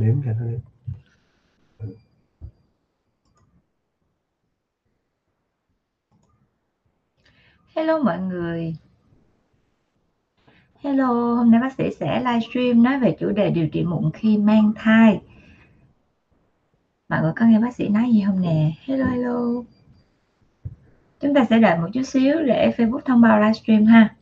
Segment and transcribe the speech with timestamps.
[0.00, 0.60] đếm cho nó đếm.
[7.74, 8.76] Hello mọi người.
[10.82, 14.38] Hello, hôm nay bác sĩ sẽ livestream nói về chủ đề điều trị mụn khi
[14.38, 15.20] mang thai.
[17.08, 18.72] Mọi người có nghe bác sĩ nói gì không nè?
[18.84, 19.62] Hello, hello.
[21.20, 24.14] Chúng ta sẽ đợi một chút xíu để Facebook thông báo livestream ha.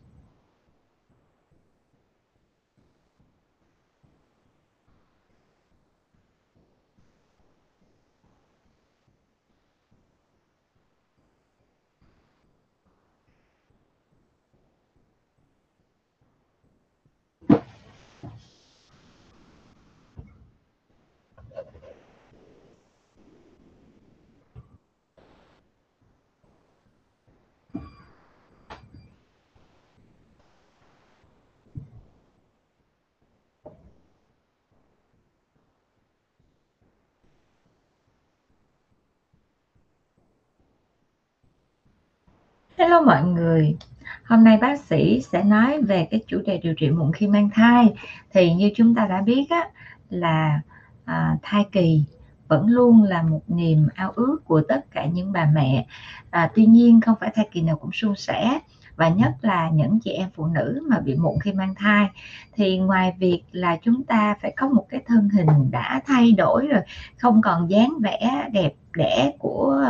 [42.78, 43.76] Hello mọi người.
[44.24, 47.50] Hôm nay bác sĩ sẽ nói về cái chủ đề điều trị mụn khi mang
[47.54, 47.94] thai.
[48.30, 49.68] Thì như chúng ta đã biết á,
[50.10, 50.60] là
[51.04, 52.02] à, thai kỳ
[52.48, 55.86] vẫn luôn là một niềm ao ước của tất cả những bà mẹ.
[56.30, 58.58] À, Tuy nhiên không phải thai kỳ nào cũng suôn sẻ
[58.98, 62.08] và nhất là những chị em phụ nữ mà bị mụn khi mang thai.
[62.56, 66.66] Thì ngoài việc là chúng ta phải có một cái thân hình đã thay đổi
[66.66, 66.80] rồi,
[67.18, 69.86] không còn dáng vẻ đẹp đẽ của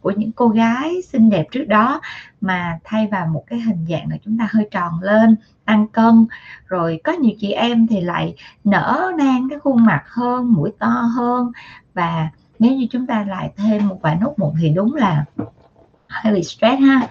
[0.00, 2.00] của những cô gái xinh đẹp trước đó,
[2.40, 6.26] mà thay vào một cái hình dạng là chúng ta hơi tròn lên, tăng cân.
[6.66, 11.10] Rồi có nhiều chị em thì lại nở nang cái khuôn mặt hơn, mũi to
[11.16, 11.52] hơn.
[11.94, 15.24] Và nếu như chúng ta lại thêm một vài nốt mụn thì đúng là
[16.08, 17.08] hơi bị stress ha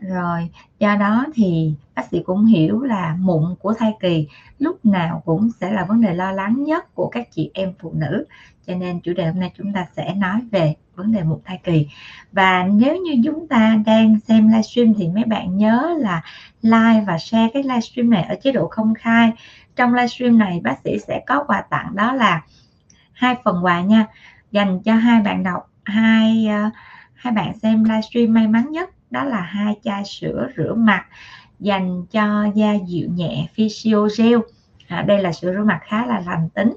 [0.00, 5.22] rồi do đó thì bác sĩ cũng hiểu là mụn của thai kỳ lúc nào
[5.24, 8.24] cũng sẽ là vấn đề lo lắng nhất của các chị em phụ nữ.
[8.66, 11.60] Cho nên chủ đề hôm nay chúng ta sẽ nói về vấn đề mụn thai
[11.64, 11.86] kỳ.
[12.32, 16.22] Và nếu như chúng ta đang xem livestream thì mấy bạn nhớ là
[16.62, 19.32] like và share cái livestream này ở chế độ công khai.
[19.76, 22.42] Trong livestream này bác sĩ sẽ có quà tặng đó là
[23.12, 24.06] hai phần quà nha.
[24.52, 26.72] Dành cho hai bạn đọc hai uh,
[27.14, 31.06] hai bạn xem livestream may mắn nhất đó là hai chai sữa rửa mặt
[31.60, 34.38] dành cho da dịu nhẹ Physio Gel.
[34.88, 36.76] À, đây là sữa rửa mặt khá là lành tính.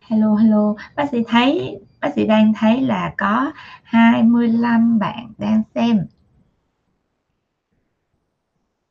[0.00, 0.74] Hello hello.
[0.96, 6.06] Bác sĩ thấy bác sĩ đang thấy là có 25 bạn đang xem.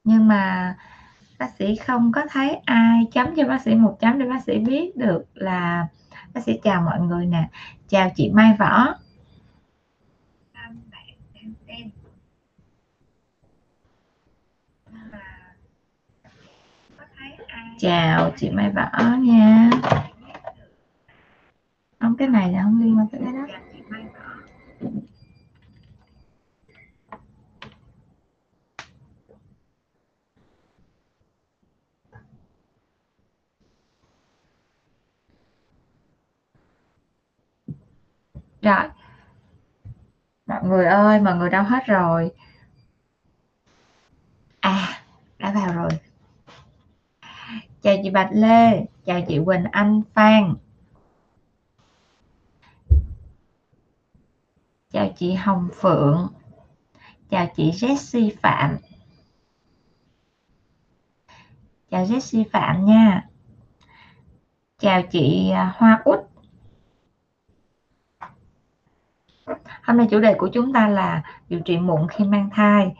[0.03, 0.75] Nhưng mà
[1.39, 4.59] bác sĩ không có thấy ai chấm cho bác sĩ một chấm để bác sĩ
[4.59, 5.87] biết được là
[6.33, 7.49] bác sĩ chào mọi người nè.
[7.89, 8.95] Chào chị Mai Võ.
[17.83, 19.69] Chào chị Mai Võ nha.
[21.99, 23.47] Không cái này là không liên quan tới cái đó.
[38.61, 38.89] Rồi.
[40.45, 42.31] Mọi người ơi, mọi người đâu hết rồi?
[44.59, 45.01] À
[45.39, 45.89] đã vào rồi
[47.83, 50.55] chào chị Bạch Lê, chào chị Quỳnh Anh, Phan.
[54.91, 56.27] Chào chị Hồng Phượng.
[57.29, 58.77] Chào chị Jessie Phạm.
[61.91, 63.27] Chào Jessie Phạm nha.
[64.79, 66.19] Chào chị à, Hoa Út.
[69.83, 72.95] Hôm nay chủ đề của chúng ta là điều trị mụn khi mang thai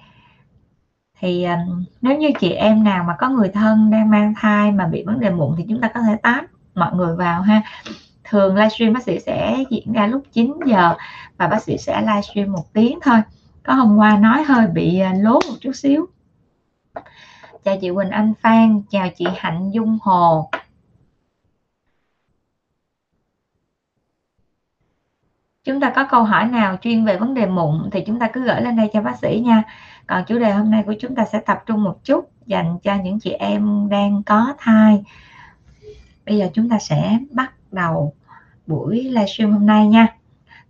[1.20, 4.88] thì um, nếu như chị em nào mà có người thân đang mang thai mà
[4.88, 6.44] bị vấn đề mụn thì chúng ta có thể tát
[6.76, 7.62] mọi người vào ha.
[8.24, 10.96] Thường livestream bác sĩ sẽ diễn ra lúc 9 giờ
[11.38, 13.22] và bác sĩ sẽ livestream một tiếng thôi.
[13.64, 16.06] Có hôm qua nói hơi bị à, lố một chút xíu.
[17.64, 20.50] Chào chị Quỳnh Anh Phan chào chị Hạnh Dung Hồ.
[25.64, 28.44] Chúng ta có câu hỏi nào chuyên về vấn đề mụn thì chúng ta cứ
[28.44, 29.64] gửi lên đây cho bác sĩ nha.
[30.08, 32.96] Còn chủ đề hôm nay của chúng ta sẽ tập trung một chút dành cho
[32.96, 35.04] những chị em đang có thai.
[36.26, 38.14] Bây giờ chúng ta sẽ bắt đầu
[38.68, 40.08] buổi livestream hôm nay nha.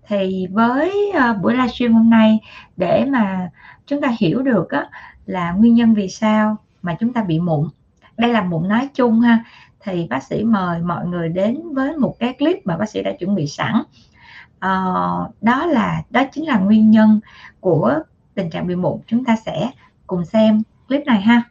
[0.08, 2.40] Thì với uh, buổi livestream hôm nay
[2.78, 3.50] để mà
[3.88, 4.90] chúng ta hiểu được á,
[5.26, 7.70] là nguyên nhân vì sao mà chúng ta bị mụn.
[8.18, 9.44] Đây là mụn nói chung ha.
[9.80, 13.12] Thì bác sĩ mời mọi người đến với một cái clip mà bác sĩ đã
[13.20, 13.84] chuẩn bị sẵn
[14.64, 17.20] uh, đó là đó chính là nguyên nhân
[17.60, 18.00] của
[18.34, 19.00] tình trạng bị mụn.
[19.08, 19.72] Chúng ta sẽ
[20.08, 21.44] cùng xem clip này ha.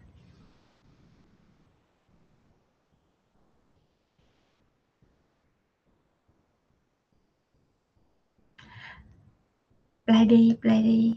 [10.07, 11.15] Play đi play đi.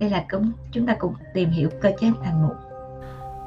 [0.00, 2.56] Đây là cũng chúng ta cũng tìm hiểu cơ chế thành mụn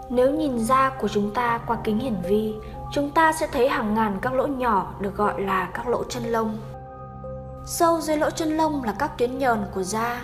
[0.10, 2.54] nếu nhìn da của chúng ta qua kính hiển vi,
[2.92, 6.24] chúng ta sẽ thấy hàng ngàn các lỗ nhỏ được gọi là các lỗ chân
[6.24, 6.58] lông.
[7.66, 10.24] Sâu dưới lỗ chân lông là các tuyến nhờn của da.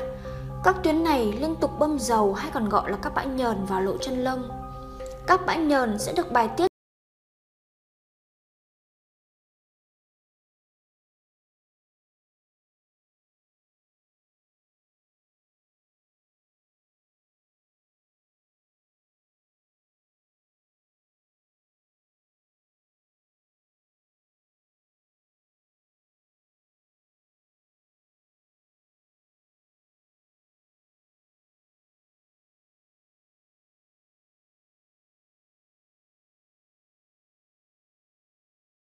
[0.63, 3.81] Các tuyến này liên tục bơm dầu hay còn gọi là các bãi nhờn vào
[3.81, 4.49] lỗ chân lông.
[5.27, 6.68] Các bãi nhờn sẽ được bài tiết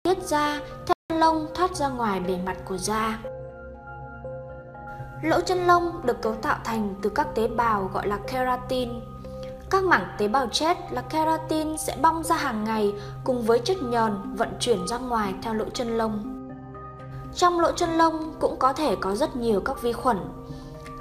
[0.08, 3.18] tiết ra theo lông thoát ra ngoài bề mặt của da.
[5.22, 8.90] Lỗ chân lông được cấu tạo thành từ các tế bào gọi là keratin.
[9.70, 12.94] Các mảng tế bào chết là keratin sẽ bong ra hàng ngày
[13.24, 16.48] cùng với chất nhờn vận chuyển ra ngoài theo lỗ chân lông.
[17.34, 20.18] Trong lỗ chân lông cũng có thể có rất nhiều các vi khuẩn.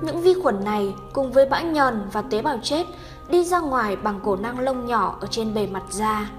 [0.01, 2.85] Những vi khuẩn này cùng với bã nhờn và tế bào chết
[3.29, 6.29] đi ra ngoài bằng cổ năng lông nhỏ ở trên bề mặt da.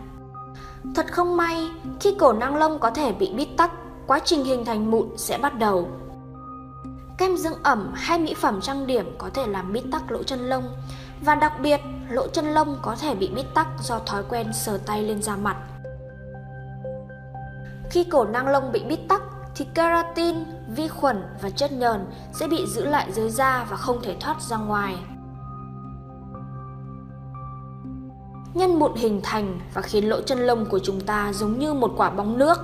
[0.94, 1.70] Thật không may,
[2.00, 3.70] khi cổ năng lông có thể bị bít tắc,
[4.06, 5.88] quá trình hình thành mụn sẽ bắt đầu.
[7.18, 10.48] Kem dưỡng ẩm hay mỹ phẩm trang điểm có thể làm bít tắc lỗ chân
[10.48, 10.64] lông
[11.24, 11.80] và đặc biệt
[12.10, 15.36] lỗ chân lông có thể bị bít tắc do thói quen sờ tay lên da
[15.36, 15.56] mặt.
[17.90, 19.22] Khi cổ năng lông bị bít tắc
[19.54, 20.36] thì keratin,
[20.68, 24.42] vi khuẩn và chất nhờn sẽ bị giữ lại dưới da và không thể thoát
[24.42, 24.96] ra ngoài.
[28.58, 31.92] Nhân mụn hình thành và khiến lỗ chân lông của chúng ta giống như một
[31.96, 32.58] quả bóng nước.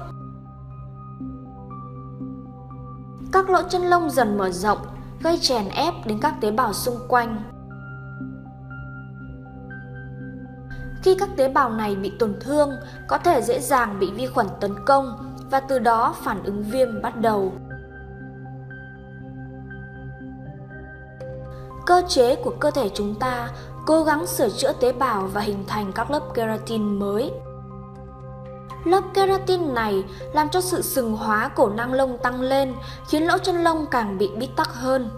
[3.32, 4.78] Các lỗ chân lông dần mở rộng,
[5.22, 7.42] gây chèn ép đến các tế bào xung quanh.
[11.02, 12.70] Khi các tế bào này bị tổn thương,
[13.08, 17.02] có thể dễ dàng bị vi khuẩn tấn công và từ đó phản ứng viêm
[17.02, 17.52] bắt đầu.
[21.86, 23.48] Cơ chế của cơ thể chúng ta
[23.86, 27.30] cố gắng sửa chữa tế bào và hình thành các lớp keratin mới.
[28.84, 30.04] Lớp keratin này
[30.34, 32.72] làm cho sự sừng hóa cổ năng lông tăng lên,
[33.08, 35.10] khiến lỗ chân lông càng bị bít tắc hơn.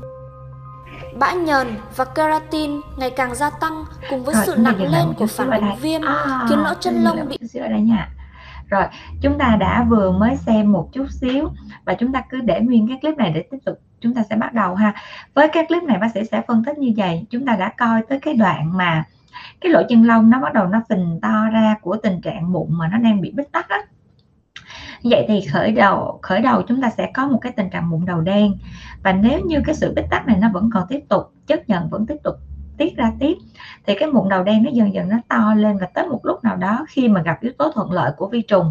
[1.18, 1.66] Bã nhờn
[1.96, 5.76] và keratin ngày càng gia tăng cùng với Rồi, sự nặng lên của phản ứng
[5.80, 7.38] viêm, À, khiến lỗ chân lông bị
[8.70, 8.84] rồi
[9.22, 11.48] chúng ta đã vừa mới xem một chút xíu
[11.84, 14.36] và chúng ta cứ để nguyên cái clip này để tiếp tục chúng ta sẽ
[14.36, 14.94] bắt đầu ha.
[15.34, 17.26] Với cái clip này bác sĩ sẽ phân tích như vậy.
[17.30, 19.04] Chúng ta đã coi tới cái đoạn mà
[19.60, 22.66] cái lỗ chân lông nó bắt đầu nó phình to ra của tình trạng mụn
[22.68, 23.78] mà nó đang bị bít tắc á.
[25.04, 28.04] Vậy thì khởi đầu khởi đầu chúng ta sẽ có một cái tình trạng mụn
[28.04, 28.52] đầu đen.
[29.02, 31.88] Và nếu như cái sự bít tắc này nó vẫn còn tiếp tục, chất nhận
[31.88, 32.34] vẫn tiếp tục
[32.78, 33.34] tiết ra tiếp,
[33.86, 36.44] thì cái mụn đầu đen nó dần dần nó to lên và tới một lúc
[36.44, 38.70] nào đó khi mà gặp yếu tố thuận lợi của vi trùng,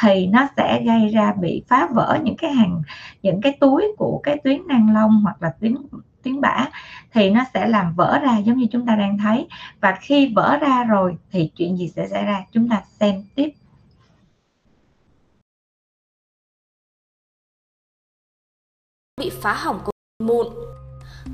[0.00, 2.82] thì nó sẽ gây ra bị phá vỡ những cái hàng
[3.22, 5.76] những cái túi của cái tuyến nang lông hoặc là tuyến
[6.22, 6.68] tuyến bã
[7.12, 9.46] thì nó sẽ làm vỡ ra giống như chúng ta đang thấy
[9.80, 13.48] và khi vỡ ra rồi thì chuyện gì sẽ xảy ra chúng ta xem tiếp
[19.18, 19.92] bị phá hỏng của
[20.24, 20.46] mụn.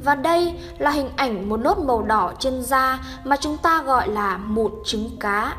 [0.05, 4.09] Và đây là hình ảnh một nốt màu đỏ trên da mà chúng ta gọi
[4.09, 5.57] là mụn trứng cá.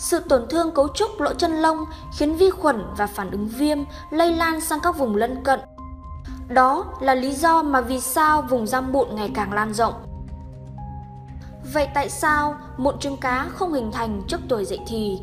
[0.00, 3.78] Sự tổn thương cấu trúc lỗ chân lông khiến vi khuẩn và phản ứng viêm
[4.10, 5.60] lây lan sang các vùng lân cận.
[6.48, 9.94] Đó là lý do mà vì sao vùng răng mụn ngày càng lan rộng.
[11.72, 15.18] Vậy tại sao mụn trứng cá không hình thành trước tuổi dậy thì?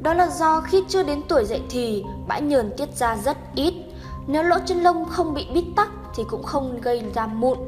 [0.00, 3.74] Đó là do khi chưa đến tuổi dậy thì, bãi nhờn tiết ra rất ít.
[4.26, 7.58] Nếu lỗ chân lông không bị bít tắc thì cũng không gây ra mụn.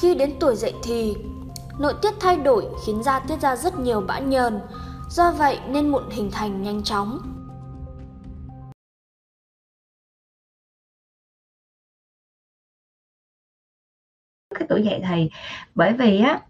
[0.00, 1.16] Khi đến tuổi dậy thì,
[1.78, 4.60] nội tiết thay đổi khiến da tiết ra rất nhiều bã nhờn.
[5.10, 7.18] Do vậy nên mụn hình thành nhanh chóng.
[14.58, 15.30] cái tuổi dậy thì
[15.74, 16.40] bởi vì á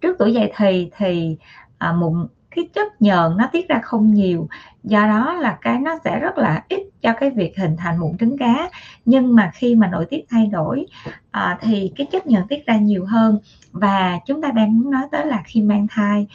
[0.00, 1.36] trước tuổi dậy thì thì
[1.78, 4.48] à, mụn cái chất nhờn nó tiết ra không nhiều.
[4.82, 8.18] Do đó là cái nó sẽ rất là ít cho cái việc hình thành mụn
[8.18, 8.70] trứng cá.
[9.04, 10.86] Nhưng mà khi mà nội tiết thay đổi
[11.30, 13.38] à, thì cái chất nhờn tiết ra nhiều hơn.
[13.72, 16.26] Và chúng ta đang muốn nói tới là khi mang thai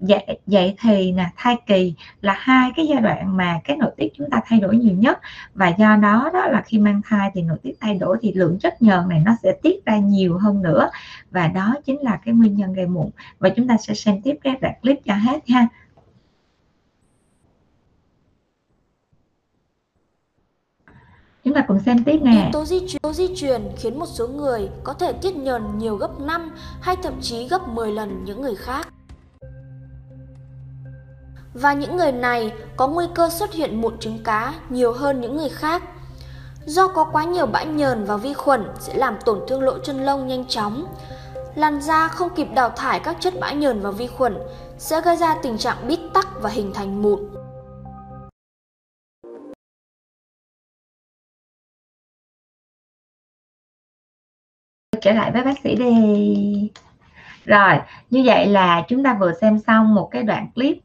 [0.00, 4.08] vậy, vậy thì là thai kỳ là hai cái giai đoạn mà cái nội tiết
[4.14, 5.18] chúng ta thay đổi nhiều nhất.
[5.54, 8.58] Và do đó đó là khi mang thai thì nội tiết thay đổi thì lượng
[8.58, 10.90] chất nhờn này nó sẽ tiết ra nhiều hơn nữa.
[11.30, 13.10] Và đó chính là cái nguyên nhân gây mụn.
[13.38, 15.68] Và chúng ta sẽ xem tiếp các đoạn clip cho hết ha.
[21.44, 22.32] Chúng ta cùng xem tiếp nè.
[22.32, 25.96] Yếu tố di truyền, di truyền khiến một số người có thể tiết nhờn nhiều
[25.96, 26.50] gấp 5
[26.80, 28.88] hay thậm chí gấp 10 lần những người khác
[31.60, 35.36] và những người này có nguy cơ xuất hiện mụn trứng cá nhiều hơn những
[35.36, 35.82] người khác.
[36.64, 40.04] Do có quá nhiều bã nhờn và vi khuẩn sẽ làm tổn thương lỗ chân
[40.04, 40.94] lông nhanh chóng.
[41.54, 44.38] Làn da không kịp đào thải các chất bã nhờn và vi khuẩn
[44.78, 47.20] sẽ gây ra tình trạng bít tắc và hình thành mụn.
[55.00, 56.70] trở lại với bác sĩ đi
[57.44, 57.78] rồi,
[58.10, 60.76] như vậy là chúng ta vừa xem xong một cái đoạn clip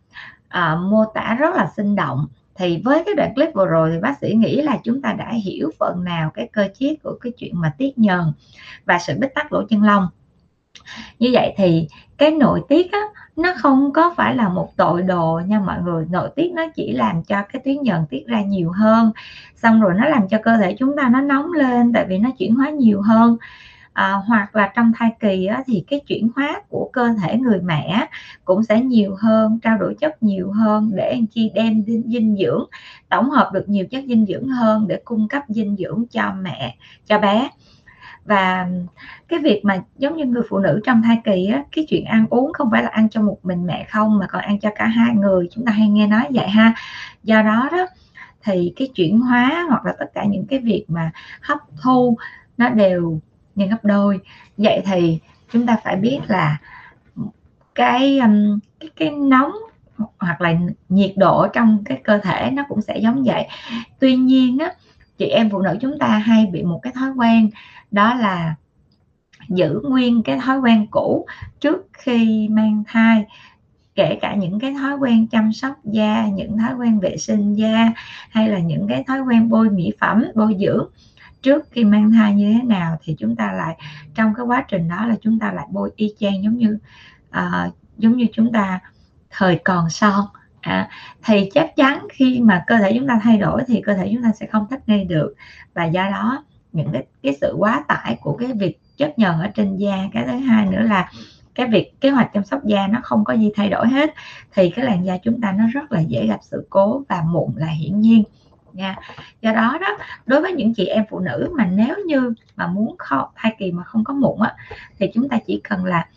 [0.53, 2.27] à, mô tả rất là sinh động.
[2.55, 5.31] Thì với cái đoạn clip vừa rồi thì bác sĩ nghĩ là chúng ta đã
[5.43, 8.33] hiểu phần nào cái cơ chế của cái chuyện mà tiết nhờn
[8.85, 10.07] và sự bít tắc lỗ chân lông.
[11.19, 12.99] Như vậy thì cái nội tiết á,
[13.35, 16.05] nó không có phải là một tội đồ nha mọi người.
[16.09, 19.11] Nội tiết nó chỉ làm cho cái tuyến nhờn tiết ra nhiều hơn
[19.55, 22.29] xong rồi nó làm cho cơ thể chúng ta nó nóng lên tại vì nó
[22.37, 23.37] chuyển hóa nhiều hơn
[23.93, 27.61] à, hoặc là trong thai kỳ á, thì cái chuyển hóa của cơ thể người
[27.61, 28.07] mẹ
[28.45, 32.65] cũng sẽ nhiều hơn trao đổi chất nhiều hơn để anh chi đem dinh dưỡng
[33.09, 36.75] tổng hợp được nhiều chất dinh dưỡng hơn để cung cấp dinh dưỡng cho mẹ
[37.05, 37.49] cho bé.
[38.25, 38.67] Và
[39.27, 42.25] cái việc mà giống như người phụ nữ trong thai kỳ á, cái chuyện ăn
[42.29, 44.85] uống không phải là ăn cho một mình mẹ không mà còn ăn cho cả
[44.85, 46.73] hai người chúng ta hay nghe nói vậy ha.
[47.23, 47.87] Do đó đó
[48.43, 52.17] thì cái chuyển hóa hoặc là tất cả những cái việc mà hấp thu
[52.57, 53.19] nó đều
[53.55, 54.19] nhân gấp đôi.
[54.57, 55.19] Vậy thì
[55.53, 56.57] chúng ta phải biết là
[57.75, 59.51] cái um, cái, cái nóng
[60.19, 60.53] hoặc là
[60.89, 63.47] nhiệt độ trong cái cơ thể nó cũng sẽ giống vậy.
[63.99, 64.73] Tuy nhiên á
[65.17, 67.49] chị em phụ nữ chúng ta hay bị một cái thói quen
[67.91, 68.55] đó là
[69.49, 71.25] giữ nguyên cái thói quen cũ
[71.59, 73.25] trước khi mang thai.
[73.95, 77.91] Kể cả những cái thói quen chăm sóc da những thói quen vệ sinh da
[78.29, 80.87] hay là những cái thói quen bôi mỹ phẩm bôi dưỡng
[81.43, 83.77] trước khi mang thai như thế nào thì chúng ta lại
[84.15, 86.77] trong cái quá trình đó là chúng ta lại bôi y chang giống như
[87.29, 88.79] uh, giống như chúng ta
[89.29, 90.25] thời còn son.
[90.61, 90.89] À,
[91.25, 94.23] thì chắc chắn khi mà cơ thể chúng ta thay đổi thì cơ thể chúng
[94.23, 95.33] ta sẽ không thích nghi được.
[95.73, 99.47] Và do đó những cái, cái sự quá tải của cái việc chất nhờn ở
[99.55, 99.97] trên da.
[100.13, 101.11] Cái thứ hai nữa là
[101.55, 104.13] cái việc kế hoạch chăm sóc da nó không có gì thay đổi hết.
[104.55, 107.51] Thì cái làn da chúng ta nó rất là dễ gặp sự cố và mụn
[107.55, 108.23] là hiển nhiên
[108.73, 108.95] nha.
[109.41, 112.95] Do đó đó đối với những chị em phụ nữ mà nếu như mà muốn
[112.97, 114.55] kho, thai kỳ mà không có mụn á
[114.99, 116.07] thì chúng ta chỉ cần là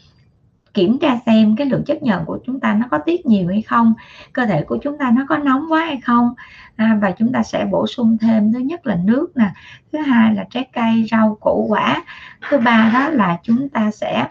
[0.74, 3.62] kiểm tra xem cái lượng chất nhờn của chúng ta nó có tiết nhiều hay
[3.62, 3.94] không
[4.32, 6.34] cơ thể của chúng ta nó có nóng quá hay không
[6.76, 9.50] à, và chúng ta sẽ bổ sung thêm thứ nhất là nước nè
[9.92, 12.04] thứ hai là trái cây rau củ quả
[12.50, 14.26] thứ ba đó là chúng ta sẽ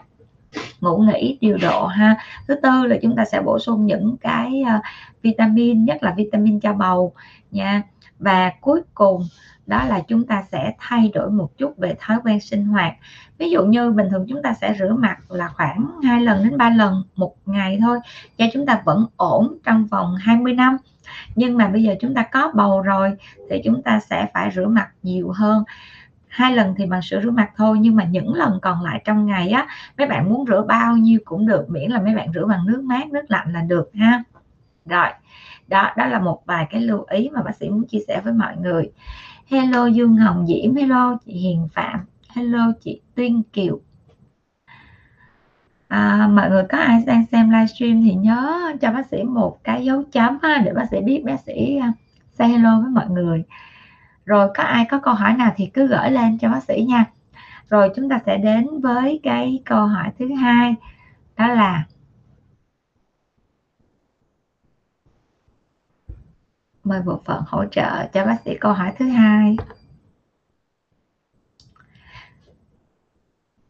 [0.80, 2.16] ngủ nghỉ điều độ ha.
[2.48, 4.82] Thứ tư là chúng ta sẽ bổ sung những cái uh,
[5.22, 7.12] vitamin nhất là vitamin cho bầu
[7.50, 7.82] nha
[8.18, 9.22] và cuối cùng,
[9.66, 12.94] đó là chúng ta sẽ thay đổi một chút về thói quen sinh hoạt.
[13.38, 16.58] Ví dụ như bình thường chúng ta sẽ rửa mặt là khoảng 2 lần đến
[16.58, 17.98] 3 lần một ngày thôi,
[18.38, 20.76] cho chúng ta vẫn ổn trong vòng 20 năm.
[21.34, 23.12] Nhưng mà bây giờ chúng ta có bầu rồi,
[23.50, 25.64] thì chúng ta sẽ phải rửa mặt nhiều hơn.
[26.28, 29.26] Hai lần thì bằng sữa rửa mặt thôi, nhưng mà những lần còn lại trong
[29.26, 29.66] ngày á,
[29.98, 32.82] mấy bạn muốn rửa bao nhiêu cũng được, miễn là mấy bạn rửa bằng nước
[32.84, 34.22] mát, nước lạnh là được ha
[34.86, 35.08] rồi
[35.68, 38.32] đó đó là một vài cái lưu ý mà bác sĩ muốn chia sẻ với
[38.32, 38.90] mọi người.
[39.46, 42.00] Hello dương hồng diễm hello chị hiền phạm
[42.34, 43.80] hello chị tuyên kiều.
[45.88, 49.84] À, mọi người có ai đang xem livestream thì nhớ cho bác sĩ một cái
[49.84, 51.92] dấu chấm ha, để bác sĩ biết bác sĩ à,
[52.32, 53.44] say hello với mọi người.
[54.24, 57.04] Rồi có ai có câu hỏi nào thì cứ gửi lên cho bác sĩ nha.
[57.70, 60.74] Rồi chúng ta sẽ đến với cái câu hỏi thứ hai
[61.36, 61.84] đó là
[66.86, 69.56] mời bộ phận hỗ trợ cho bác sĩ câu hỏi thứ hai.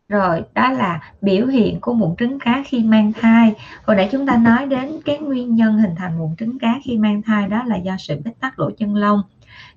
[0.08, 3.54] Rồi, đó là biểu hiện của mụn trứng cá khi mang thai.
[3.84, 6.98] Hồi nãy chúng ta nói đến cái nguyên nhân hình thành mụn trứng cá khi
[6.98, 9.22] mang thai, đó là do sự bít tắc lỗ chân lông,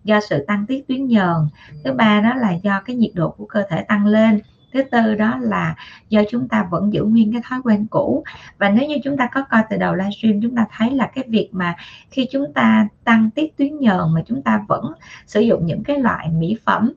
[0.04, 1.36] do sự tăng tiết tuyến nhờn.
[1.84, 4.42] Thứ ba đó là do cái nhiệt độ của cơ thể tăng lên
[4.74, 5.76] thứ tư đó là
[6.10, 8.24] do chúng ta vẫn giữ nguyên cái thói quen cũ.
[8.58, 11.24] Và nếu như chúng ta có coi từ đầu livestream chúng ta thấy là cái
[11.28, 11.76] việc mà
[12.12, 14.94] khi chúng ta tăng tiết tuyến nhờn mà chúng ta vẫn
[15.28, 16.94] sử dụng những cái loại mỹ phẩm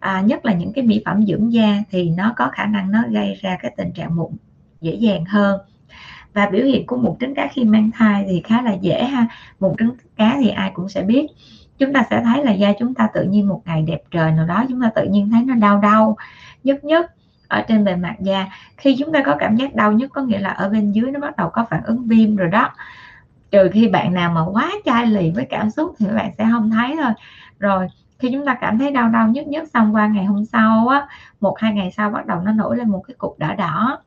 [0.00, 3.02] à, nhất là những cái mỹ phẩm dưỡng da thì nó có khả năng nó
[3.10, 4.32] gây ra cái tình trạng mụn
[4.80, 5.60] dễ dàng hơn.
[6.32, 9.26] Và biểu hiện của mụn trứng cá khi mang thai thì khá là dễ ha.
[9.60, 11.26] Mụn trứng cá thì ai cũng sẽ biết.
[11.78, 14.46] Chúng ta sẽ thấy là da chúng ta tự nhiên một ngày đẹp trời nào
[14.46, 16.16] đó chúng ta tự nhiên thấy nó đau đau
[16.64, 17.06] nhức nhức
[17.48, 18.46] ở trên bề mặt da.
[18.76, 21.20] Khi chúng ta có cảm giác đau nhất có nghĩa là ở bên dưới nó
[21.20, 22.70] bắt đầu có phản ứng viêm rồi đó.
[23.50, 26.70] Trừ khi bạn nào mà quá chai lì với cảm xúc thì bạn sẽ không
[26.70, 27.12] thấy thôi.
[27.58, 27.88] Rồi,
[28.18, 31.06] khi chúng ta cảm thấy đau đau nhất nhất xong qua ngày hôm sau á,
[31.40, 33.98] một hai ngày sau bắt đầu nó nổi lên một cái cục đỏ đỏ.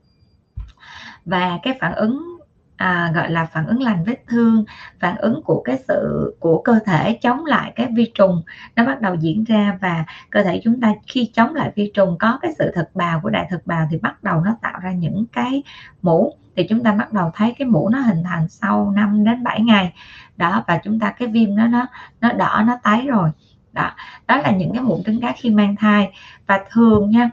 [1.25, 2.37] Và cái phản ứng
[2.81, 4.65] à, gọi là phản ứng lành vết thương
[4.99, 8.43] phản ứng của cái sự của cơ thể chống lại cái vi trùng
[8.75, 12.17] nó bắt đầu diễn ra và cơ thể chúng ta khi chống lại vi trùng
[12.19, 14.91] có cái sự thực bào của đại thực bào thì bắt đầu nó tạo ra
[14.91, 15.63] những cái
[16.01, 16.33] mũ.
[16.55, 19.61] Thì chúng ta bắt đầu thấy cái mũ nó hình thành sau 5 đến 7
[19.61, 19.93] ngày.
[20.37, 21.85] Đó và chúng ta cái viêm nó nó
[22.21, 23.29] nó đỏ nó tái rồi.
[23.73, 23.91] Đó
[24.27, 26.11] đó là những cái mụn trứng cá khi mang thai.
[26.47, 27.29] Và thường nha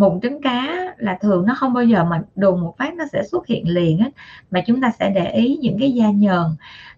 [0.00, 3.22] mụn trứng cá là thường nó không bao giờ mà đùng một phát nó sẽ
[3.30, 4.06] xuất hiện liền á,
[4.50, 6.44] mà chúng ta sẽ để ý những cái da nhờn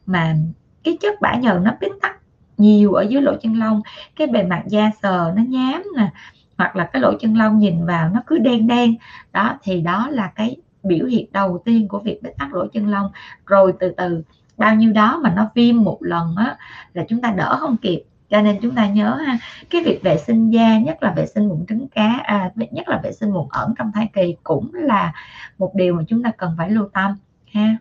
[0.07, 0.37] mà
[0.85, 2.17] cái chất bã nhờn nó biến tắc
[2.59, 3.83] nhiều ở dưới lỗ chân lông,
[4.17, 6.11] cái bề mặt da sờ nó nhám nè,
[6.59, 8.95] hoặc là cái lỗ chân lông nhìn vào nó cứ đen đen.
[9.33, 12.89] Đó, thì đó là cái biểu hiện đầu tiên của việc bít tắc lỗ chân
[12.89, 13.11] lông.
[13.47, 14.23] Rồi từ từ,
[14.57, 16.57] bao nhiêu đó mà nó viêm một lần á,
[16.95, 18.03] là chúng ta đỡ không kịp
[18.33, 19.39] cho nên chúng ta nhớ ha
[19.71, 23.01] cái việc vệ sinh da nhất là vệ sinh mụn trứng cá à, nhất là
[23.05, 25.13] vệ sinh mụn ẩn trong thai kỳ cũng là
[25.59, 27.19] một điều mà chúng ta cần phải lưu tâm
[27.53, 27.77] ha.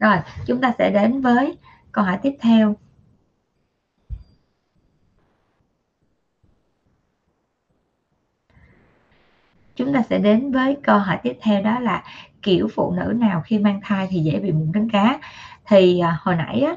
[0.00, 0.16] Rồi
[0.46, 1.58] chúng ta sẽ đến với
[1.92, 2.76] câu hỏi tiếp theo.
[9.76, 12.04] Chúng ta sẽ đến với câu hỏi tiếp theo đó là
[12.42, 15.18] kiểu phụ nữ nào khi mang thai thì dễ bị mụn trứng cá?
[15.66, 16.74] Thì à, hồi nãy á,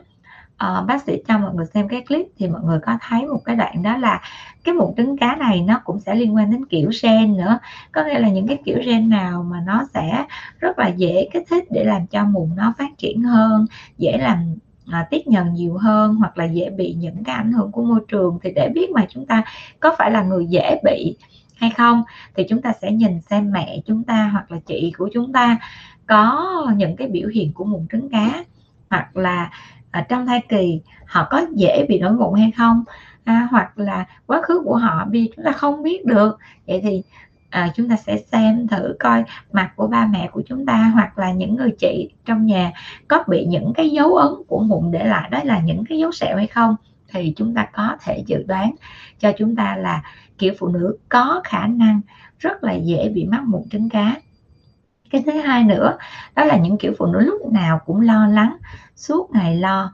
[0.64, 3.42] uh, bác sĩ cho mọi người xem cái clip thì mọi người có thấy một
[3.46, 4.22] cái đoạn đó là
[4.64, 7.60] cái mụn trứng cá này nó cũng sẽ liên quan đến kiểu gen nữa.
[7.92, 10.26] Có nghĩa là những cái kiểu gen nào mà nó sẽ
[10.60, 13.66] rất là dễ kích thích để làm cho mụn nó phát triển hơn
[13.98, 14.56] dễ làm
[14.92, 18.00] à, tiết nhờn nhiều hơn hoặc là dễ bị những cái ảnh hưởng của môi
[18.08, 18.40] trường.
[18.44, 19.44] Thì để biết mà chúng ta
[19.80, 21.15] có phải là người dễ bị
[21.56, 22.04] hay không
[22.36, 25.58] thì chúng ta sẽ nhìn xem mẹ chúng ta hoặc là chị của chúng ta
[26.06, 28.43] có những cái biểu hiện của mụn trứng cá
[28.89, 29.52] hoặc là
[29.91, 32.84] ở trong thai kỳ họ có dễ bị nổi mụn hay không?
[33.23, 36.38] À, hoặc là quá khứ của họ vì chúng ta không biết được.
[36.67, 37.04] Vậy thì
[37.50, 41.17] à, chúng ta sẽ xem thử coi mặt của ba mẹ của chúng ta hoặc
[41.17, 42.71] là những người chị trong nhà
[43.08, 46.12] có bị những cái dấu ấn của mụn để lại đó là những cái dấu
[46.12, 46.76] sẹo hay không?
[47.13, 48.76] Thì chúng ta có thể dự đoán
[49.19, 50.04] cho chúng ta là
[50.38, 52.02] kiểu phụ nữ có khả năng
[52.39, 54.15] rất là dễ bị mắc mụn trứng cá
[55.10, 55.98] cái thứ hai nữa
[56.36, 58.58] đó là những kiểu phụ nữ lúc nào cũng lo lắng
[58.96, 59.93] suốt ngày lo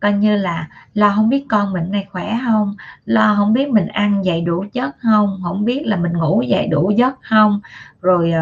[0.00, 3.86] coi như là lo không biết con mình này khỏe không lo không biết mình
[3.86, 7.60] ăn dậy đủ chất không không biết là mình ngủ dậy đủ giấc không
[8.00, 8.32] rồi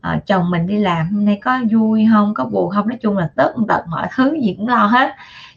[0.00, 3.16] à, chồng mình đi làm hôm nay có vui không có buồn không nói chung
[3.18, 5.10] là tất tật mọi thứ gì cũng lo hết.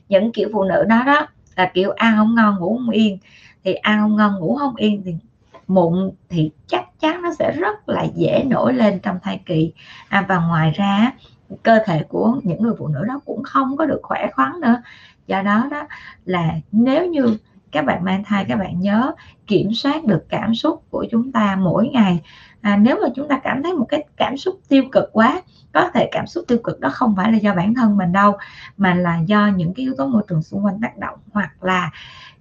[0.10, 3.18] Những kiểu phụ nữ đó đó là kiểu ăn không ngon ngủ không yên
[3.64, 5.16] thì ăn không ngon ngủ không yên thì
[5.68, 9.74] mụn thì chắc chắn nó sẽ rất là dễ nổi lên trong thai kỳ.
[10.10, 11.12] À, và ngoài ra
[11.64, 14.82] cơ thể của những người phụ nữ đó cũng không có được khỏe khoắn nữa.
[15.28, 15.88] Do đó đó
[16.26, 17.38] là nếu như
[17.72, 19.12] các bạn mang thai các bạn nhớ
[19.48, 22.22] kiểm soát được cảm xúc của chúng ta mỗi ngày.
[22.62, 25.42] À, nếu mà chúng ta cảm thấy một cái cảm xúc tiêu cực quá
[25.74, 28.38] có thể cảm xúc tiêu cực đó không phải là do bản thân mình đâu
[28.78, 31.92] mà là do những cái yếu tố môi trường xung quanh tác động hoặc là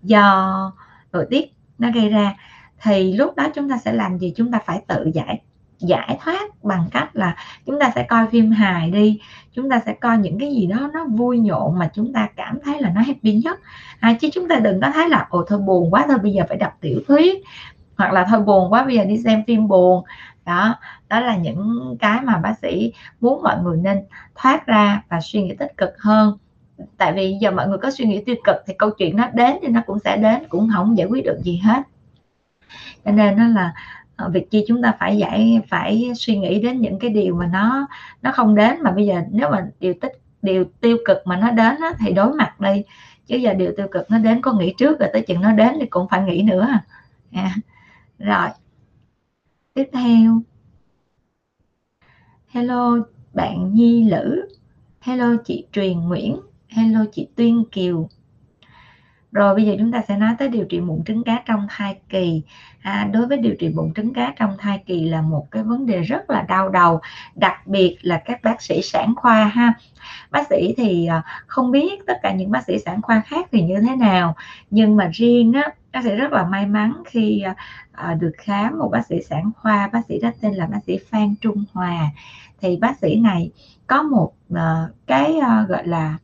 [0.03, 0.73] do
[1.13, 2.35] thời tiết nó gây ra
[2.83, 4.33] thì lúc đó chúng ta sẽ làm gì?
[4.37, 5.41] Chúng ta phải tự giải
[5.83, 9.21] giải thoát bằng cách là chúng ta sẽ coi phim hài đi.
[9.53, 12.59] Chúng ta sẽ coi những cái gì đó nó vui nhộn mà chúng ta cảm
[12.65, 13.61] thấy là nó happy nhất.
[14.01, 16.43] À, chứ chúng ta đừng có thấy là ồ thôi buồn quá thôi bây giờ
[16.49, 17.43] phải đọc tiểu thuyết.
[17.97, 20.05] Hoặc là thôi buồn quá bây giờ đi xem phim buồn.
[20.47, 20.75] Đó
[21.09, 23.99] đó là những cái mà bác sĩ muốn mọi người nên
[24.35, 26.39] thoát ra và suy nghĩ tích cực hơn.
[26.97, 29.57] Tại vì giờ mọi người có suy nghĩ tiêu cực thì câu chuyện nó đến
[29.63, 31.83] thì nó cũng sẽ đến cũng không giải quyết được gì hết
[33.05, 33.75] cho nên nó là
[34.17, 37.47] ờ, việc chi chúng ta phải giải phải suy nghĩ đến những cái điều mà
[37.47, 37.87] nó
[38.23, 38.77] nó không đến.
[38.83, 40.13] Mà bây giờ nếu mà điều tích
[40.43, 42.83] điều tiêu cực mà nó đến á, thì đối mặt đi.
[43.27, 45.75] Chứ giờ điều tiêu cực nó đến có nghĩ trước rồi tới chừng nó đến
[45.81, 46.69] thì cũng phải nghĩ nữa.
[47.33, 47.55] À.
[48.19, 48.49] rồi.
[49.75, 50.43] Tiếp theo.
[52.49, 52.99] Hello
[53.35, 54.47] bạn nhi lữ.
[55.01, 56.37] Hello chị truyền nguyễn.
[56.69, 58.09] Hello chị tuyên kiều
[59.33, 61.99] rồi bây giờ chúng ta sẽ nói tới điều trị mụn trứng cá trong thai
[62.09, 62.43] kỳ.
[62.83, 65.87] À, đối với điều trị mụn trứng cá trong thai kỳ là một cái vấn
[65.87, 67.01] đề rất là đau đầu
[67.35, 69.75] đặc biệt là các bác sĩ sản khoa ha.
[70.31, 73.63] Bác sĩ thì à, không biết tất cả những bác sĩ sản khoa khác thì
[73.63, 74.37] như thế nào
[74.71, 77.55] nhưng mà riêng á bác sĩ rất là may mắn khi à,
[77.93, 80.99] à được khám một bác sĩ sản khoa bác sĩ đó tên là bác sĩ
[81.11, 82.07] Phan Trung Hòa.
[82.61, 83.51] Thì bác sĩ này
[83.87, 84.59] có một uh,
[85.07, 86.19] cái uh, gọi là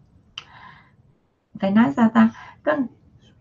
[1.61, 2.29] phải nói sao ta?
[2.63, 2.77] Có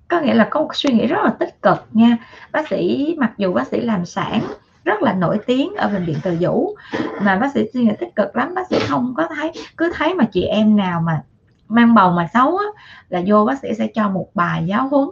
[0.07, 2.17] có nghĩa là có một suy nghĩ rất là tích cực nha.
[2.51, 4.41] Bác sĩ mặc dù bác sĩ làm sản
[4.83, 6.75] rất là nổi tiếng ở bệnh viện từ dũ
[7.21, 8.55] mà bác sĩ suy nghĩ tích cực lắm.
[8.55, 11.23] Bác sĩ không có thấy cứ thấy mà chị em nào mà
[11.67, 12.65] mang bầu mà xấu á,
[13.09, 15.09] là vô bác sĩ sẽ cho một bài giáo huấn.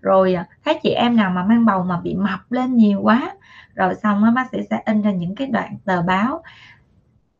[0.00, 3.32] Rồi à, thấy chị em nào mà mang bầu mà bị mập lên nhiều quá
[3.74, 6.42] rồi xong á bác sĩ sẽ in ra những cái đoạn tờ báo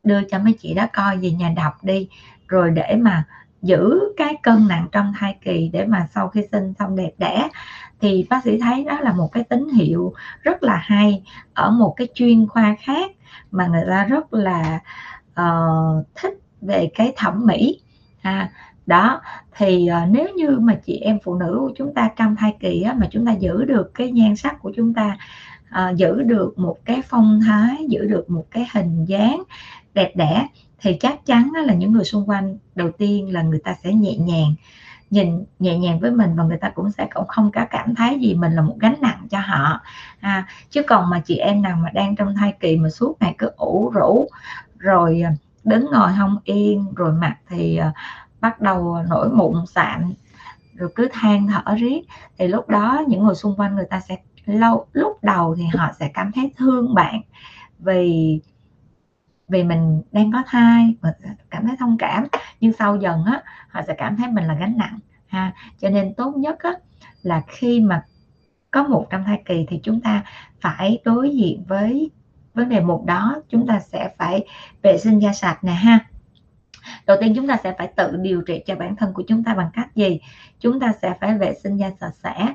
[0.02, 2.08] đưa cho mấy chị đó coi về nhà đọc đi.
[2.48, 3.24] Rồi để mà
[3.62, 7.48] giữ cái cân nặng trong thai kỳ để mà sau khi sinh xong đẹp đẽ
[8.00, 11.22] thì bác sĩ thấy đó là một cái tín hiệu rất là hay
[11.54, 13.10] ở một cái chuyên khoa khác
[13.50, 14.80] mà người ta rất là
[15.40, 17.80] uh, thích về cái thẩm mỹ.
[18.22, 18.50] À,
[18.86, 19.20] đó
[19.56, 22.82] thì uh, nếu như mà chị em phụ nữ của chúng ta trong thai kỳ
[22.82, 25.16] á, mà chúng ta giữ được cái nhan sắc của chúng ta
[25.70, 29.42] uh, giữ được một cái phong thái giữ được một cái hình dáng
[29.94, 30.46] đẹp đẽ
[30.78, 34.16] thì chắc chắn là những người xung quanh đầu tiên là người ta sẽ nhẹ
[34.16, 34.54] nhàng
[35.10, 38.18] nhìn nhẹ nhàng với mình và người ta cũng sẽ cũng không có cảm thấy
[38.20, 39.80] gì mình là một gánh nặng cho họ.
[40.20, 43.34] À, chứ còn mà chị em nào mà đang trong thai kỳ mà suốt ngày
[43.38, 44.28] cứ ủ rũ
[44.78, 45.32] rồi à,
[45.64, 47.92] đứng ngồi không yên rồi mặt thì à,
[48.40, 50.14] bắt đầu nổi mụn sạm
[50.74, 52.00] rồi cứ than thở riết
[52.38, 55.92] thì lúc đó những người xung quanh người ta sẽ lâu lúc đầu thì họ
[56.00, 57.20] sẽ cảm thấy thương bạn
[57.78, 58.40] vì
[59.48, 61.14] vì mình đang có thai, mình
[61.50, 62.26] cảm thấy thông cảm.
[62.60, 65.52] Nhưng sau dần á, họ sẽ cảm thấy mình là gánh nặng, ha.
[65.80, 66.72] Cho nên tốt nhất á,
[67.22, 68.02] là khi mà
[68.70, 70.22] có một trong thai kỳ thì chúng ta
[70.60, 72.10] phải đối diện với
[72.54, 73.42] vấn đề một đó.
[73.48, 74.44] Chúng ta sẽ phải
[74.82, 75.98] vệ sinh da sạch nè, ha.
[77.06, 79.54] Đầu tiên chúng ta sẽ phải tự điều trị cho bản thân của chúng ta
[79.54, 80.20] bằng cách gì?
[80.60, 82.54] Chúng ta sẽ phải vệ sinh da sạch sẽ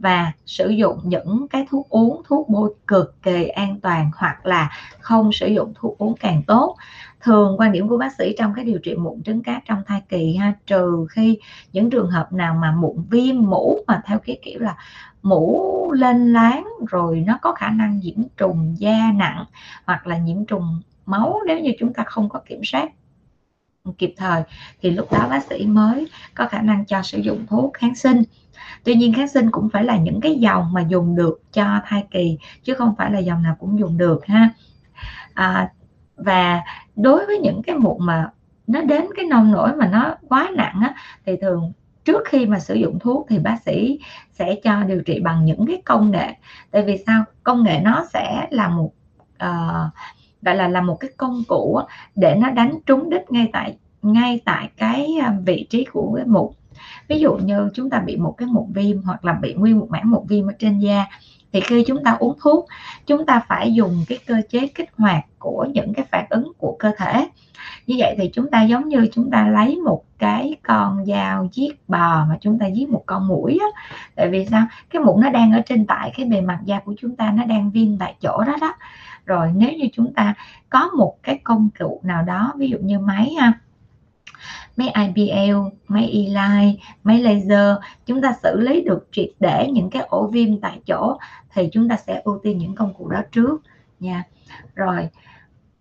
[0.00, 4.70] và sử dụng những cái thuốc uống, thuốc bôi cực kỳ an toàn hoặc là
[5.00, 6.76] không sử dụng thuốc uống càng tốt.
[7.20, 10.02] Thường quan điểm của bác sĩ trong cái điều trị mụn trứng cá trong thai
[10.08, 11.38] kỳ ha, trừ khi
[11.72, 14.76] những trường hợp nào mà mụn viêm mũ mà theo cái kiểu là
[15.22, 19.44] mũ lên láng rồi nó có khả năng nhiễm trùng da nặng
[19.86, 22.90] hoặc là nhiễm trùng máu nếu như chúng ta không có kiểm soát
[23.98, 24.42] kịp thời
[24.82, 28.22] thì lúc đó bác sĩ mới có khả năng cho sử dụng thuốc kháng sinh.
[28.84, 32.04] Tuy nhiên kháng sinh cũng phải là những cái dòng mà dùng được cho thai
[32.10, 34.50] kỳ chứ không phải là dòng nào cũng dùng được ha.
[35.34, 35.72] À,
[36.16, 36.60] và
[36.96, 38.30] đối với những cái mụn mà
[38.66, 40.94] nó đến cái nông nổi mà nó quá nặng á,
[41.26, 41.72] thì thường
[42.04, 43.98] trước khi mà sử dụng thuốc thì bác sĩ
[44.32, 46.34] sẽ cho điều trị bằng những cái công nghệ.
[46.70, 47.24] Tại vì sao?
[47.42, 48.92] Công nghệ nó sẽ là một
[49.44, 49.92] uh,
[50.42, 51.80] gọi là là một cái công cụ
[52.16, 56.26] để nó đánh trúng đích ngay tại ngay tại cái à, vị trí của cái
[56.26, 56.50] mụn.
[57.08, 59.86] Ví dụ như chúng ta bị một cái mụn viêm hoặc là bị nguyên một
[59.90, 61.06] mảng mụn viêm ở trên da,
[61.52, 62.66] thì khi chúng ta uống thuốc,
[63.06, 66.76] chúng ta phải dùng cái cơ chế kích hoạt của những cái phản ứng của
[66.78, 67.28] cơ thể.
[67.86, 71.88] Như vậy thì chúng ta giống như chúng ta lấy một cái con dao giết
[71.88, 73.82] bò mà chúng ta giết một con mũi á.
[74.16, 74.66] Tại vì sao?
[74.90, 77.44] Cái mụn nó đang ở trên tại cái bề mặt da của chúng ta, nó
[77.44, 78.74] đang viêm tại chỗ đó đó
[79.30, 80.34] rồi nếu như chúng ta
[80.70, 83.52] có một cái công cụ nào đó ví dụ như máy ha
[84.76, 85.56] máy IPL,
[85.88, 90.60] máy e-line, máy laser chúng ta xử lý được triệt để những cái ổ viêm
[90.60, 91.18] tại chỗ
[91.54, 93.62] thì chúng ta sẽ ưu tiên những công cụ đó trước
[94.00, 94.24] nha.
[94.74, 95.08] Rồi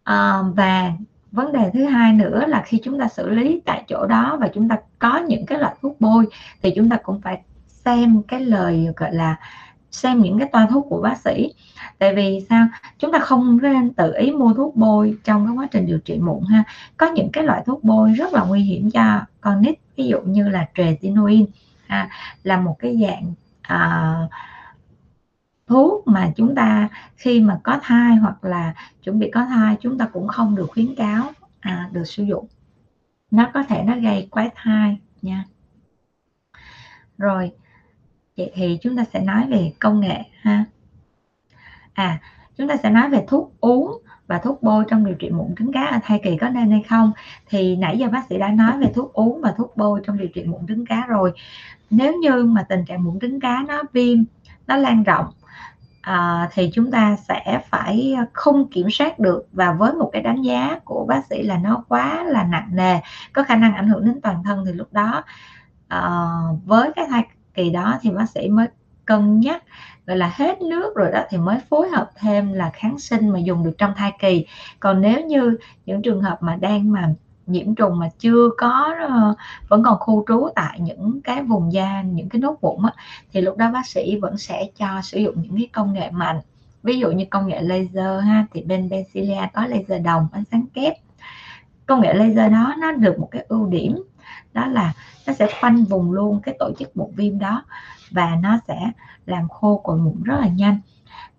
[0.04, 0.92] à, và
[1.32, 4.48] vấn đề thứ hai nữa là khi chúng ta xử lý tại chỗ đó và
[4.54, 6.26] chúng ta có những cái loại thuốc bôi
[6.62, 9.36] thì chúng ta cũng phải xem cái lời gọi là
[9.92, 11.54] xem những cái toa thuốc của bác sĩ.
[11.98, 12.68] Tại vì sao?
[13.00, 16.20] Chúng ta không nên tự ý mua thuốc bôi trong cái quá trình điều trị
[16.20, 16.64] mụn ha.
[16.98, 20.22] Có những cái loại thuốc bôi rất là nguy hiểm cho con nít ví dụ
[20.22, 21.46] như là tretinoin
[21.88, 22.10] ha,
[22.44, 24.16] là một cái dạng à,
[25.68, 28.74] thuốc mà chúng ta khi mà có thai hoặc là
[29.04, 32.48] chuẩn bị có thai chúng ta cũng không được khuyến cáo à, được sử dụng.
[33.32, 35.46] Nó có thể nó gây quái thai nha.
[37.18, 37.52] Rồi
[38.40, 40.66] vậy thì chúng ta sẽ nói về công nghệ ha.
[41.94, 42.20] À
[42.60, 45.72] chúng ta sẽ nói về thuốc uống và thuốc bôi trong điều trị mụn trứng
[45.74, 47.12] cá ở thai kỳ có nên hay không.
[47.50, 50.28] Thì nãy giờ bác sĩ đã nói về thuốc uống và thuốc bôi trong điều
[50.28, 51.32] trị mụn trứng cá rồi.
[51.90, 54.24] Nếu như mà tình trạng mụn trứng cá nó viêm
[54.68, 55.26] nó lan rộng
[56.02, 59.48] à, thì chúng ta sẽ phải không kiểm soát được.
[59.52, 63.00] Và với một cái đánh giá của bác sĩ là nó quá là nặng nề
[63.34, 65.24] có khả năng ảnh hưởng đến toàn thân thì lúc đó
[65.88, 66.28] à,
[66.66, 67.24] với cái thai
[67.60, 68.68] kỳ đó thì bác sĩ mới
[69.06, 69.64] cân nhắc
[70.06, 73.40] gọi là hết nước rồi đó thì mới phối hợp thêm là kháng sinh mà
[73.40, 74.46] dùng được trong thai kỳ.
[74.80, 77.14] Còn nếu như những trường hợp mà đang mà
[77.46, 79.36] nhiễm trùng mà chưa có ờ,
[79.68, 82.94] vẫn còn khu trú tại những cái vùng da những cái nốt mụn á,
[83.32, 86.40] thì lúc đó bác sĩ vẫn sẽ cho sử dụng những cái công nghệ mạnh.
[86.84, 90.66] Ví dụ như công nghệ laser ha thì bên Bencilia có laser đồng ánh sáng
[90.74, 90.94] kép.
[91.86, 94.04] Công nghệ laser đó nó được một cái ưu điểm
[94.54, 94.94] đó là
[95.28, 97.64] nó sẽ khoanh vùng luôn cái tổ chức mụn viêm đó
[98.12, 98.92] và nó sẽ
[99.26, 100.80] làm khô cội mụn rất là nhanh.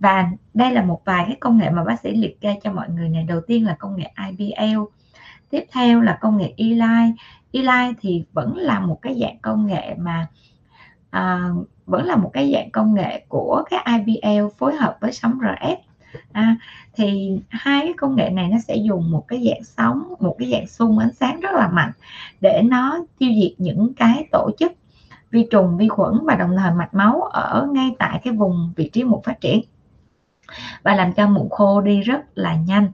[0.01, 2.89] Và đây là một vài cái công nghệ mà bác sĩ liệt kê cho mọi
[2.89, 3.25] người này.
[3.25, 4.81] Đầu tiên là công nghệ IBL
[5.51, 7.13] tiếp theo là công nghệ Eli.
[7.53, 10.27] Eli thì vẫn là một cái dạng công nghệ mà
[11.11, 11.49] à,
[11.87, 15.77] vẫn là một cái dạng công nghệ của cái IBL phối hợp với sóng RF
[16.33, 16.57] à,
[16.95, 20.51] thì hai cái công nghệ này nó sẽ dùng một cái dạng sóng một cái
[20.53, 21.93] dạng xung ánh sáng rất là mạnh
[22.41, 24.73] để nó tiêu diệt những cái tổ chức
[25.31, 28.91] vi trùng vi khuẩn và đồng thời mạch máu ở ngay tại cái vùng vị
[28.93, 29.61] trí mụn phát triển.
[30.83, 32.91] Và làm cho mụn khô đi rất là nhanh.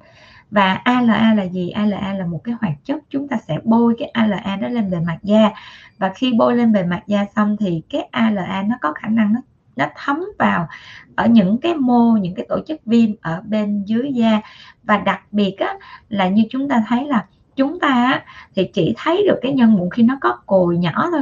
[0.51, 1.71] Và ALA là gì?
[1.71, 5.01] ALA là một cái hoạt chất chúng ta sẽ bôi cái ALA đó lên bề
[5.01, 5.51] mặt da.
[5.99, 9.33] Và khi bôi lên bề mặt da xong thì cái ALA nó có khả năng
[9.33, 9.41] nó
[9.77, 10.69] nó thấm vào
[11.17, 14.41] ở những cái mô những cái tổ chức viêm ở bên dưới da.
[14.83, 15.75] Và đặc biệt á,
[16.09, 17.25] là như chúng ta thấy là
[17.57, 21.09] chúng ta á, thì chỉ thấy được cái nhân mụn khi nó có cồi nhỏ
[21.11, 21.21] thôi.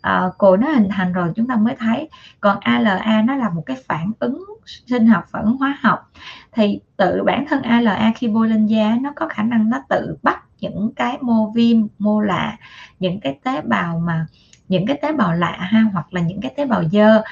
[0.00, 2.08] À, cồi nó hình thành rồi chúng ta mới thấy.
[2.40, 6.10] Còn ALA nó là một cái phản ứng sinh học phản ứng hóa học.
[6.52, 10.16] Thì tự bản thân ALA khi bôi lên da nó có khả năng nó tự
[10.22, 12.56] bắt những cái mô viêm mô lạ
[12.98, 14.26] những cái tế bào mà
[14.74, 17.22] những cái tế bào lạ ha, hoặc là những cái tế bào dơ.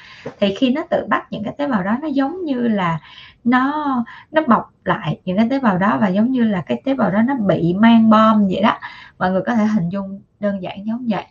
[0.40, 2.98] Thì khi nó tự bắt những cái tế bào đó, nó giống như là
[3.44, 3.86] nó
[4.30, 7.10] nó bọc lại những cái tế bào đó và giống như là cái tế bào
[7.10, 8.78] đó nó bị mang bom vậy đó.
[9.18, 11.24] Mọi người có thể hình dung đơn giản giống vậy.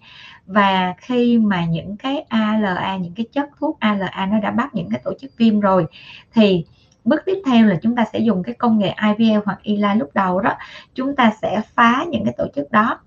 [0.45, 4.89] Và khi mà những cái ALA những cái chất thuốc ALA nó đã bắt những
[4.91, 5.85] cái tổ chức viêm rồi,
[6.33, 6.65] thì
[7.05, 10.09] bước tiếp theo là chúng ta sẽ dùng cái công nghệ IVL hoặc ELI lúc
[10.13, 10.53] đầu đó.
[10.95, 12.99] Chúng ta sẽ phá những cái tổ chức đó.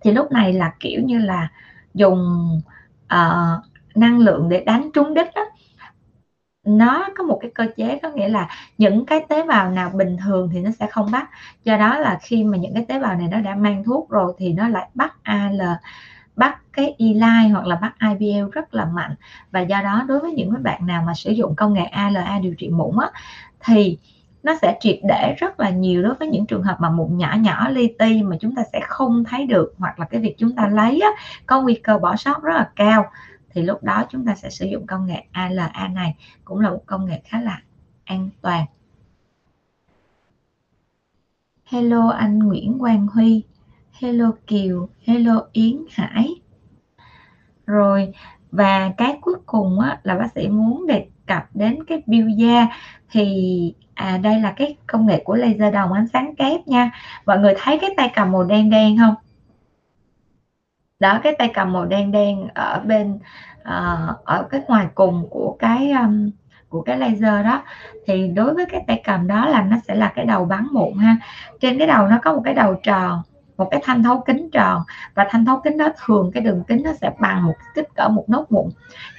[0.00, 1.48] Thì lúc này là kiểu như là
[1.96, 2.48] dùng
[3.04, 5.42] uh, năng lượng để đánh trúng đích đó
[6.64, 10.16] nó có một cái cơ chế có nghĩa là những cái tế bào nào bình
[10.24, 11.30] thường thì nó sẽ không bắt.
[11.64, 14.34] Do đó là khi mà những cái tế bào này nó đã mang thuốc rồi
[14.38, 15.60] thì nó lại bắt AL
[16.36, 19.14] bắt cái ELI hoặc là bắt IBL rất là mạnh.
[19.50, 22.54] Và do đó đối với những bạn nào mà sử dụng công nghệ ALA điều
[22.54, 23.10] trị mụn á,
[23.64, 23.98] thì
[24.46, 27.36] nó sẽ triệt để rất là nhiều đối với những trường hợp mà mụn nhỏ
[27.40, 30.56] nhỏ li ti mà chúng ta sẽ không thấy được hoặc là cái việc chúng
[30.56, 31.08] ta lấy á,
[31.46, 33.10] có nguy cơ bỏ sót rất là cao
[33.50, 36.82] thì lúc đó chúng ta sẽ sử dụng công nghệ ALA này cũng là một
[36.86, 37.62] công nghệ khá là
[38.04, 38.66] an toàn.
[41.64, 43.42] Hello anh Nguyễn Quang Huy.
[43.92, 44.88] Hello Kiều.
[45.04, 46.28] Hello Yến Hải.
[47.66, 48.12] Rồi
[48.50, 52.66] và cái cuối cùng á, là bác sĩ muốn đề cập đến cái view da.
[53.10, 56.90] Thì à đây là cái công nghệ của laser đồng ánh sáng kép nha.
[57.26, 59.14] Mọi người thấy cái tay cầm màu đen đen không?
[61.00, 63.18] Đó cái tay cầm màu đen đen ở bên
[63.60, 66.30] uh, ở cái ngoài cùng của cái um,
[66.68, 67.62] của cái laser đó.
[68.06, 70.98] Thì đối với cái tay cầm đó là nó sẽ là cái đầu bắn mụn
[70.98, 71.16] ha.
[71.60, 73.22] Trên cái đầu nó có một cái đầu tròn
[73.56, 74.82] một cái thanh thấu kính tròn.
[75.14, 78.08] Và thanh thấu kính đó thường cái đường kính nó sẽ bằng một kích cỡ
[78.08, 78.70] một nốt mụn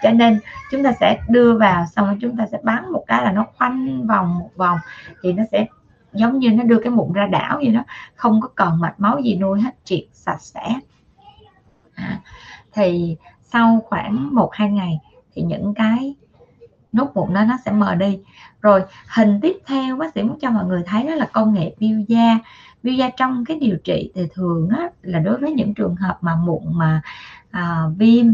[0.04, 0.39] cho nên
[0.71, 3.45] chúng ta sẽ đưa vào xong rồi chúng ta sẽ bắn một cái là nó
[3.58, 4.80] khoanh vòng một vòng.
[5.23, 5.65] Thì nó sẽ
[6.13, 7.84] giống như nó đưa cái mụn ra đảo vậy đó.
[8.15, 10.80] Không có còn mạch máu gì nuôi hết triệt sạch sẽ.
[11.93, 12.19] À,
[12.73, 15.00] thì sau khoảng một hai ngày
[15.36, 16.15] thì những cái
[16.91, 18.19] nốt mụn đó nó sẽ mờ đi.
[18.62, 18.84] Rồi
[19.15, 22.00] hình tiếp theo bác sĩ muốn cho mọi người thấy đó là công nghệ biêu
[22.08, 22.39] da
[22.84, 26.18] visa da trong cái điều trị thì thường á, là đối với những trường hợp
[26.22, 27.02] mà mụn mà
[27.52, 28.26] à, viêm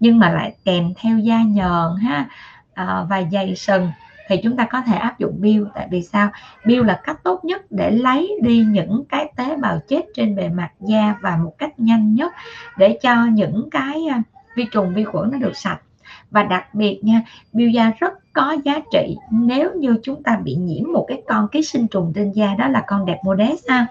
[0.00, 2.28] nhưng mà lại kèm theo da nhờn ha
[2.74, 3.90] à, và dày sừng
[4.30, 5.64] thì chúng ta có thể áp dụng bill.
[5.74, 6.30] Tại vì sao?
[6.64, 10.48] Bill là cách tốt nhất để lấy đi những cái tế bào chết trên bề
[10.48, 12.32] mặt da và một cách nhanh nhất
[12.76, 14.22] để cho những cái à,
[14.56, 15.80] vi trùng vi khuẩn nó được sạch
[16.30, 20.54] và đặc biệt nha biêu da rất có giá trị nếu như chúng ta bị
[20.54, 23.86] nhiễm một cái con ký sinh trùng trên da đó là con đẹp modest ha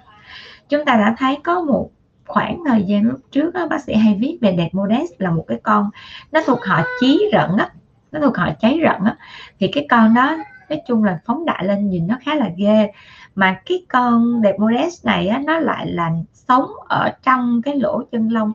[0.69, 1.89] chúng ta đã thấy có một
[2.27, 5.45] khoảng thời gian lúc trước đó, bác sĩ hay viết về đẹp modest là một
[5.47, 5.89] cái con
[6.31, 7.69] nó thuộc họ chí rận á
[8.11, 9.17] nó thuộc họ cháy rận á.
[9.59, 10.37] Thì cái con đó
[10.69, 12.91] nói chung là phóng đại lên nhìn nó khá là ghê.
[13.35, 18.03] Mà cái con đẹp modest này á, nó lại là sống ở trong cái lỗ
[18.11, 18.53] chân lông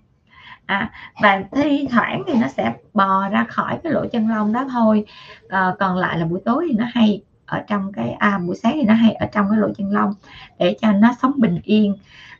[0.66, 0.90] à,
[1.22, 5.04] và thi thoảng thì nó sẽ bò ra khỏi cái lỗ chân lông đó thôi.
[5.48, 8.72] À, còn lại là buổi tối thì nó hay ở trong cái à buổi sáng
[8.74, 10.14] thì nó hay ở trong cái lỗ chân lông
[10.58, 11.94] để cho nó sống bình yên.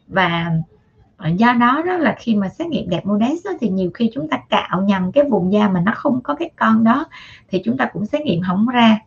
[0.09, 0.51] Và
[1.17, 4.11] ờ, do đó đó là khi mà xét nghiệm đẹp modest đó, thì nhiều khi
[4.15, 7.05] chúng ta cạo nhầm cái vùng da mà nó không có cái con đó
[7.49, 8.99] thì chúng ta cũng xét nghiệm không ra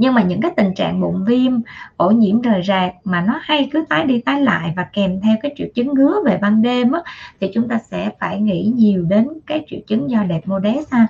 [0.00, 1.52] nhưng mà những cái tình trạng bụng viêm
[1.96, 5.36] ổ nhiễm rời rạc mà nó hay cứ tái đi tái lại và kèm theo
[5.42, 7.00] cái triệu chứng ngứa về ban đêm á,
[7.40, 11.06] thì chúng ta sẽ phải nghĩ nhiều đến cái triệu chứng do đẹp modest ha.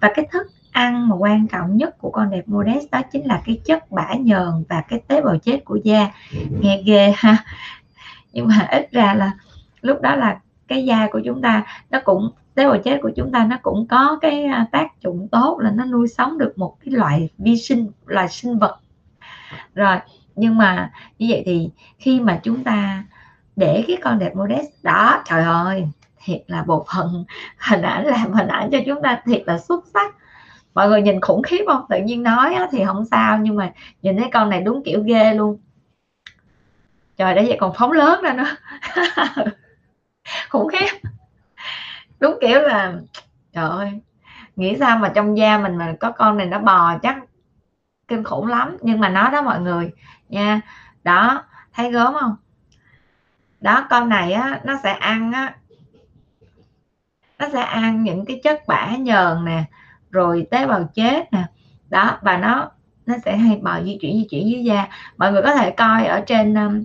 [0.00, 3.42] Và cái thức ăn mà quan trọng nhất của con đẹp modest đó chính là
[3.46, 6.10] cái chất bã nhờn và cái tế bào chết của da.
[6.60, 7.36] Nghe ghê ha.
[8.32, 9.32] Nhưng mà ít ra là
[9.82, 13.32] lúc đó là cái da của chúng ta nó cũng tế bào chết của chúng
[13.32, 16.76] ta nó cũng có cái à, tác dụng tốt là nó nuôi sống được một
[16.84, 18.78] cái loại vi sinh, loài sinh vật.
[19.74, 19.96] Rồi,
[20.36, 23.04] nhưng mà như vậy thì khi mà chúng ta
[23.56, 25.88] để cái con đẹp modest, đó, trời ơi,
[26.24, 27.24] thiệt là bộ phận
[27.58, 30.14] hình ảnh làm hình ảnh cho chúng ta thiệt là xuất sắc.
[30.74, 31.84] Mọi người nhìn khủng khiếp không?
[31.88, 35.34] Tự nhiên nói thì không sao, nhưng mà nhìn thấy con này đúng kiểu ghê
[35.34, 35.58] luôn.
[37.16, 38.56] Trời đấy vậy còn phóng lớn ra nữa.
[40.48, 41.08] Khủng khiếp
[42.20, 42.92] đúng kiểu là
[43.52, 44.00] trời ơi
[44.56, 47.16] nghĩ sao mà trong da mình mà có con này nó bò chắc
[48.08, 48.76] kinh khủng lắm.
[48.82, 49.90] Nhưng mà nó đó mọi người
[50.28, 50.60] nha.
[51.04, 52.36] Đó thấy gớm không?
[53.60, 55.54] Đó con này á nó sẽ ăn á
[57.38, 59.64] nó sẽ ăn những cái chất bã nhờn nè
[60.10, 61.44] rồi tế bào chết nè.
[61.88, 62.70] Đó và nó
[63.06, 64.86] nó sẽ hay bò di chuyển di chuyển dưới da.
[65.16, 66.84] Mọi người có thể coi ở trên um,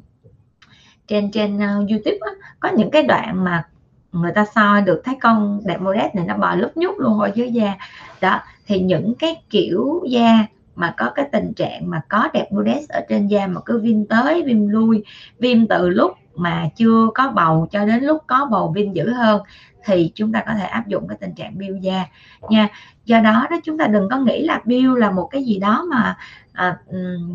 [1.08, 3.64] trên trên uh, youtube á, có những cái đoạn mà
[4.12, 7.32] người ta soi được thấy con đẹp modest này nó bò lúc nhúc luôn ở
[7.36, 7.76] dưới da.
[8.22, 10.46] Đó thì những cái kiểu da
[10.76, 14.06] mà có cái tình trạng mà có đẹp modest ở trên da mà cứ viêm
[14.06, 15.04] tới viêm lui
[15.40, 19.42] viêm từ lúc mà chưa có bầu cho đến lúc có bầu viêm dữ hơn
[19.86, 22.06] thì chúng ta có thể áp dụng cái tình trạng biêu da.
[22.50, 22.68] Nha
[23.06, 25.86] do đó đó chúng ta đừng có nghĩ là biêu là một cái gì đó
[25.90, 26.18] mà
[26.54, 26.78] à,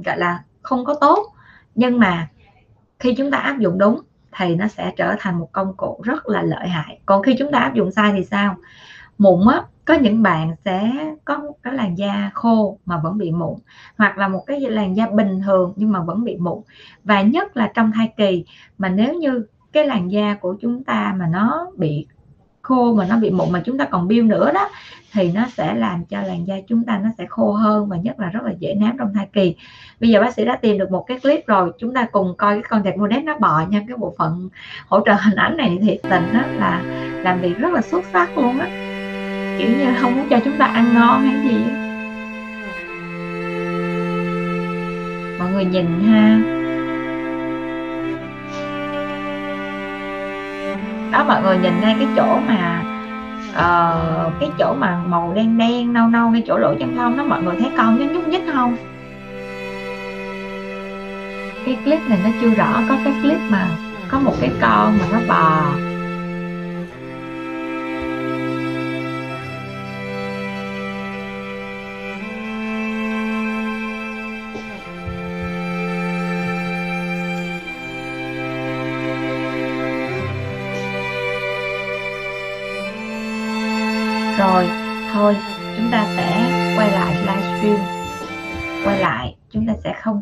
[0.04, 1.32] gọi là không có tốt.
[1.74, 2.28] Nhưng mà
[2.98, 4.00] khi chúng ta áp dụng đúng
[4.36, 6.98] thì nó sẽ trở thành một công cụ rất là lợi hại.
[7.06, 8.56] Còn khi chúng ta áp dụng sai thì sao?
[9.18, 10.92] Mụn á, có những bạn sẽ
[11.24, 13.58] có cái làn da khô mà vẫn bị mụn,
[13.98, 16.62] hoặc là một cái làn da bình thường nhưng mà vẫn bị mụn.
[17.04, 18.44] Và nhất là trong thai kỳ,
[18.78, 22.06] mà nếu như cái làn da của chúng ta mà nó bị
[22.64, 24.68] khô mà nó bị mụn mà chúng ta còn biêu nữa đó,
[25.12, 28.20] thì nó sẽ làm cho làn da chúng ta nó sẽ khô hơn và nhất
[28.20, 29.54] là rất là dễ nám trong thai kỳ.
[30.00, 32.54] Bây giờ bác sĩ đã tìm được một cái clip rồi, chúng ta cùng coi
[32.54, 33.82] cái con đẹp monet nó bò nha.
[33.88, 34.48] Cái bộ phận
[34.88, 36.82] hỗ trợ hình ảnh này thiệt tình đó là
[37.22, 38.66] làm việc rất là xuất sắc luôn á.
[39.58, 41.64] Kiểu như không muốn cho chúng ta ăn ngon hay gì
[45.38, 46.40] mọi người nhìn ha.
[51.14, 52.82] Đó mọi người nhìn ngay cái chỗ mà
[53.50, 57.24] uh, cái chỗ mà màu đen đen nâu nâu ngay chỗ lỗ chân lông đó
[57.24, 58.76] mọi người thấy con nó nhúc nhích không?
[61.66, 63.66] Cái clip này nó chưa rõ có cái clip mà
[64.08, 65.62] có một cái con mà nó bò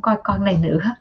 [0.02, 0.94] coi con này nữa.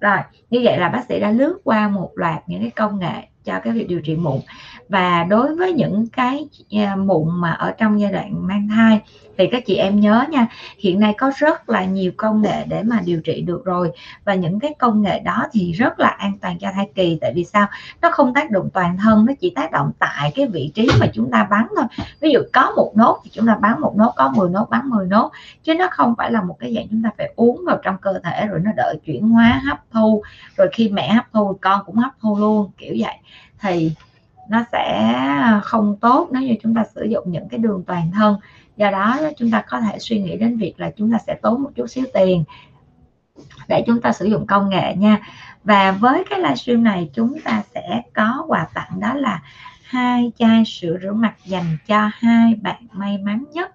[0.00, 3.26] Rồi như vậy là bác sĩ đã lướt qua một loạt những cái công nghệ
[3.44, 4.40] cho cái việc điều trị mụn.
[4.88, 9.00] Và đối với những cái à, mụn mà ở trong giai đoạn mang thai,
[9.38, 10.46] thì các chị em nhớ nha,
[10.78, 13.90] hiện nay có rất là nhiều công nghệ để mà điều trị được rồi.
[14.24, 17.18] Và những cái công nghệ đó thì rất là an toàn cho thai kỳ.
[17.20, 17.66] Tại vì sao?
[18.02, 21.06] Nó không tác động toàn thân, nó chỉ tác động tại cái vị trí mà
[21.14, 21.84] chúng ta bắn thôi.
[22.20, 24.88] Ví dụ có một nốt thì chúng ta bắn một nốt, có 10 nốt bắn
[24.88, 25.30] 10 nốt.
[25.62, 28.12] Chứ nó không phải là một cái dạng chúng ta phải uống vào trong cơ
[28.24, 30.22] thể rồi nó đợi chuyển hóa, hấp thu
[30.56, 33.16] rồi khi mẹ hấp thu con cũng hấp thu luôn, kiểu vậy.
[33.60, 33.92] Thì
[34.48, 35.14] nó sẽ
[35.64, 38.36] không tốt nếu như chúng ta sử dụng những cái đường toàn thân.
[38.76, 41.62] Do đó chúng ta có thể suy nghĩ đến việc là chúng ta sẽ tốn
[41.62, 42.44] một chút xíu tiền
[43.68, 45.18] để chúng ta sử dụng công nghệ nha.
[45.64, 49.42] Và với cái livestream này chúng ta sẽ có quà tặng đó là
[49.84, 53.74] hai chai sữa rửa mặt dành cho hai bạn may mắn nhất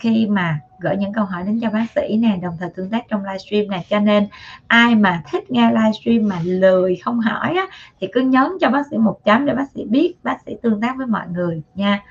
[0.00, 3.04] khi mà gửi những câu hỏi đến cho bác sĩ nè đồng thời tương tác
[3.08, 4.28] trong livestream này cho nên
[4.66, 7.66] ai mà thích nghe livestream mà lười không hỏi á,
[8.00, 10.80] thì cứ nhấn cho bác sĩ một chấm để bác sĩ biết bác sĩ tương
[10.80, 12.02] tác với mọi người nha.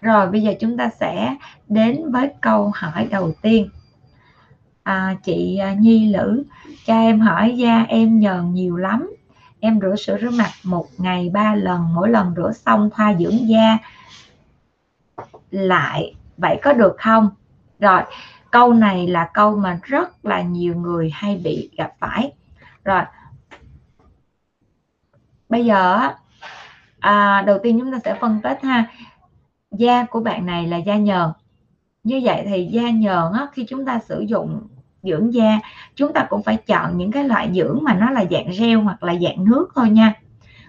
[0.00, 1.36] Rồi bây giờ chúng ta sẽ
[1.68, 3.68] đến với câu hỏi đầu tiên.
[4.82, 6.44] À, chị à, Nhi Lữ
[6.86, 9.10] cho em hỏi da em nhờn nhiều lắm.
[9.60, 13.48] Em rửa sữa rửa mặt một ngày ba lần mỗi lần rửa xong thoa dưỡng
[13.48, 13.78] da
[15.50, 16.14] lại.
[16.36, 17.30] Vậy có được không?
[17.80, 18.02] Rồi
[18.50, 22.32] câu này là câu mà rất là nhiều người hay bị gặp phải.
[22.84, 23.02] Rồi
[25.48, 26.08] bây giờ
[26.98, 28.84] à, đầu tiên chúng ta sẽ phân tích ha.
[29.70, 31.30] Da của bạn này là da nhờn.
[32.04, 34.66] Như vậy thì da nhờn á, khi chúng ta sử dụng
[35.02, 35.58] dưỡng da
[35.94, 39.02] chúng ta cũng phải chọn những cái loại dưỡng mà nó là dạng gel hoặc
[39.02, 40.14] là dạng nước thôi nha.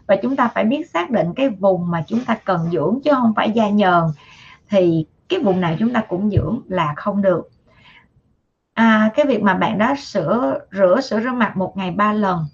[0.08, 3.12] Và chúng ta phải biết xác định cái vùng mà chúng ta cần dưỡng chứ
[3.14, 4.04] không phải da nhờn
[4.70, 7.50] thì cái vùng nào chúng ta cũng dưỡng là không được.
[8.74, 12.46] À, cái việc mà bạn đó sửa rửa sữa rửa mặt một ngày ba lần.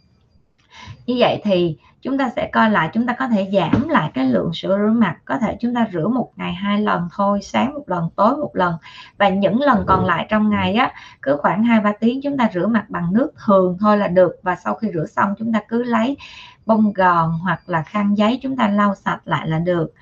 [1.05, 4.25] Như vậy thì chúng ta sẽ coi lại chúng ta có thể giảm lại cái
[4.25, 5.17] lượng sữa rửa mặt.
[5.25, 8.51] Có thể chúng ta rửa một ngày hai lần thôi sáng một lần tối một
[8.53, 8.75] lần.
[9.17, 10.91] Và những lần còn lại trong ngày á
[11.21, 14.35] cứ khoảng hai ba tiếng chúng ta rửa mặt bằng nước thường thôi là được.
[14.43, 16.17] Và sau khi rửa xong chúng ta cứ lấy
[16.65, 19.93] bông gòn hoặc là khăn giấy chúng ta lau sạch lại là được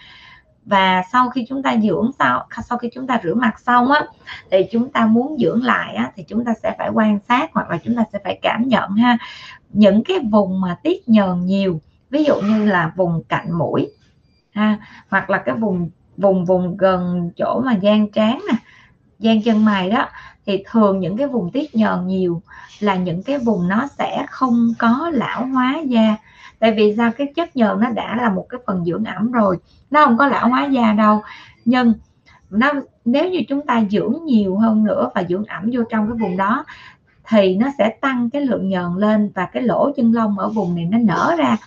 [0.65, 4.05] và sau khi chúng ta dưỡng sau sau khi chúng ta rửa mặt xong á
[4.51, 7.69] thì chúng ta muốn dưỡng lại á, thì chúng ta sẽ phải quan sát hoặc
[7.69, 9.17] là chúng ta sẽ phải cảm nhận ha.
[9.69, 13.87] Những cái vùng mà tiết nhờn nhiều ví dụ như là vùng cạnh mũi
[14.51, 14.77] ha
[15.09, 18.57] hoặc là cái vùng vùng vùng gần chỗ mà gian trán nè
[19.19, 20.09] gian chân mày đó
[20.45, 22.41] thì thường những cái vùng tiết nhờn nhiều
[22.79, 26.15] là những cái vùng nó sẽ không có lão hóa da
[26.63, 27.11] tại vì sao?
[27.17, 29.57] Cái chất nhờn nó đã là một cái phần dưỡng ẩm rồi.
[29.91, 31.21] Nó không có lão hóa da đâu.
[31.65, 31.93] Nhưng
[32.49, 32.71] nó,
[33.05, 36.37] nếu như chúng ta dưỡng nhiều hơn nữa và dưỡng ẩm vô trong cái vùng
[36.37, 36.65] đó,
[37.29, 40.75] thì nó sẽ tăng cái lượng nhờn lên và cái lỗ chân lông ở vùng
[40.75, 41.57] này nó nở ra.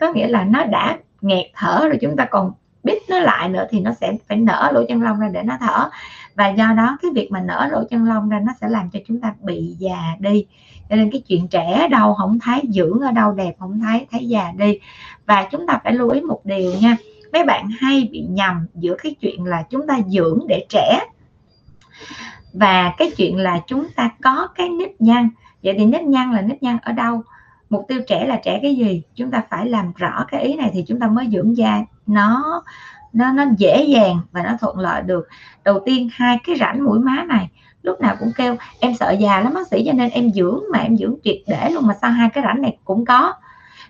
[0.00, 2.52] Có nghĩa là nó đã nghẹt thở rồi, chúng ta còn
[2.82, 5.56] bít nó lại nữa thì nó sẽ phải nở lỗ chân lông ra để nó
[5.60, 5.90] thở.
[6.34, 8.98] Và do đó, cái việc mà nở lỗ chân lông ra nó sẽ làm cho
[9.06, 10.46] chúng ta bị già đi
[10.90, 14.06] cho nên cái chuyện trẻ ở đâu không thấy, dưỡng ở đâu đẹp không thấy
[14.10, 14.78] thấy già đi.
[15.26, 16.96] Và chúng ta phải lưu ý một điều nha.
[17.32, 21.00] Mấy bạn hay bị nhầm giữa cái chuyện là chúng ta dưỡng để trẻ
[22.52, 25.28] và cái chuyện là chúng ta có cái nếp nhăn.
[25.62, 27.22] Vậy thì nếp nhăn là nếp nhăn ở đâu?
[27.70, 29.02] Mục tiêu trẻ là trẻ cái gì?
[29.14, 31.84] Chúng ta phải làm rõ cái ý này thì chúng ta mới dưỡng da.
[32.06, 32.62] Nó
[33.12, 35.28] nó nó dễ dàng và nó thuận lợi được.
[35.64, 37.48] Đầu tiên, hai cái rãnh mũi má này
[37.86, 40.78] lúc nào cũng kêu, em sợ già lắm bác sĩ, cho nên em dưỡng mà,
[40.78, 43.34] em dưỡng triệt để luôn mà sao hai cái rãnh này cũng có.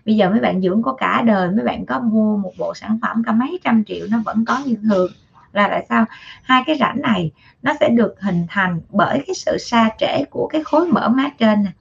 [0.07, 2.99] Bây giờ mấy bạn dưỡng có cả đời, mấy bạn có mua một bộ sản
[3.03, 5.11] phẩm cả mấy trăm triệu nó vẫn có như thường.
[5.53, 6.05] Là tại sao?
[6.43, 7.31] Hai cái rãnh này
[7.63, 11.29] nó sẽ được hình thành bởi cái sự sa trễ của cái khối mỡ má
[11.39, 11.73] trên này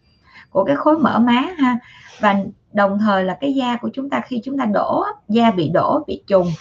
[0.50, 1.78] của cái khối mỡ má ha.
[2.20, 2.36] Và
[2.74, 6.04] đồng thời là cái da của chúng ta, khi chúng ta đổ, da bị đổ,
[6.08, 6.52] bị trùng,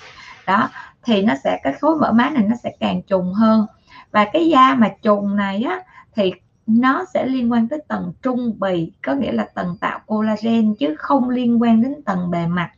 [0.47, 0.69] đó,
[1.03, 3.67] thì nó sẽ, cái khối mỡ má này nó sẽ càng trùng hơn
[4.15, 5.81] và cái da mà trùng này á,
[6.15, 6.33] thì
[6.67, 10.95] nó sẽ liên quan tới tầng trung bì, có nghĩa là tầng tạo collagen chứ
[10.99, 12.71] không liên quan đến tầng bề mặt.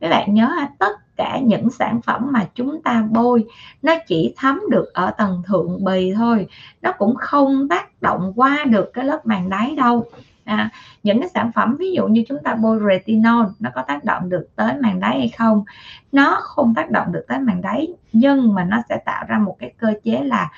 [0.00, 3.44] Các bạn nhớ tất cả những sản phẩm mà chúng ta bôi,
[3.82, 6.46] nó chỉ thấm được ở tầng thượng bì thôi.
[6.82, 10.06] Nó cũng không tác động qua được cái lớp màng đáy đâu
[10.44, 10.70] à,
[11.02, 14.28] những cái sản phẩm ví dụ như chúng ta bôi retinol nó có tác động
[14.28, 15.64] được tới màng đáy hay không?
[16.12, 19.56] Nó không tác động được tới màng đáy nhưng mà nó sẽ tạo ra một
[19.58, 20.50] cái cơ chế là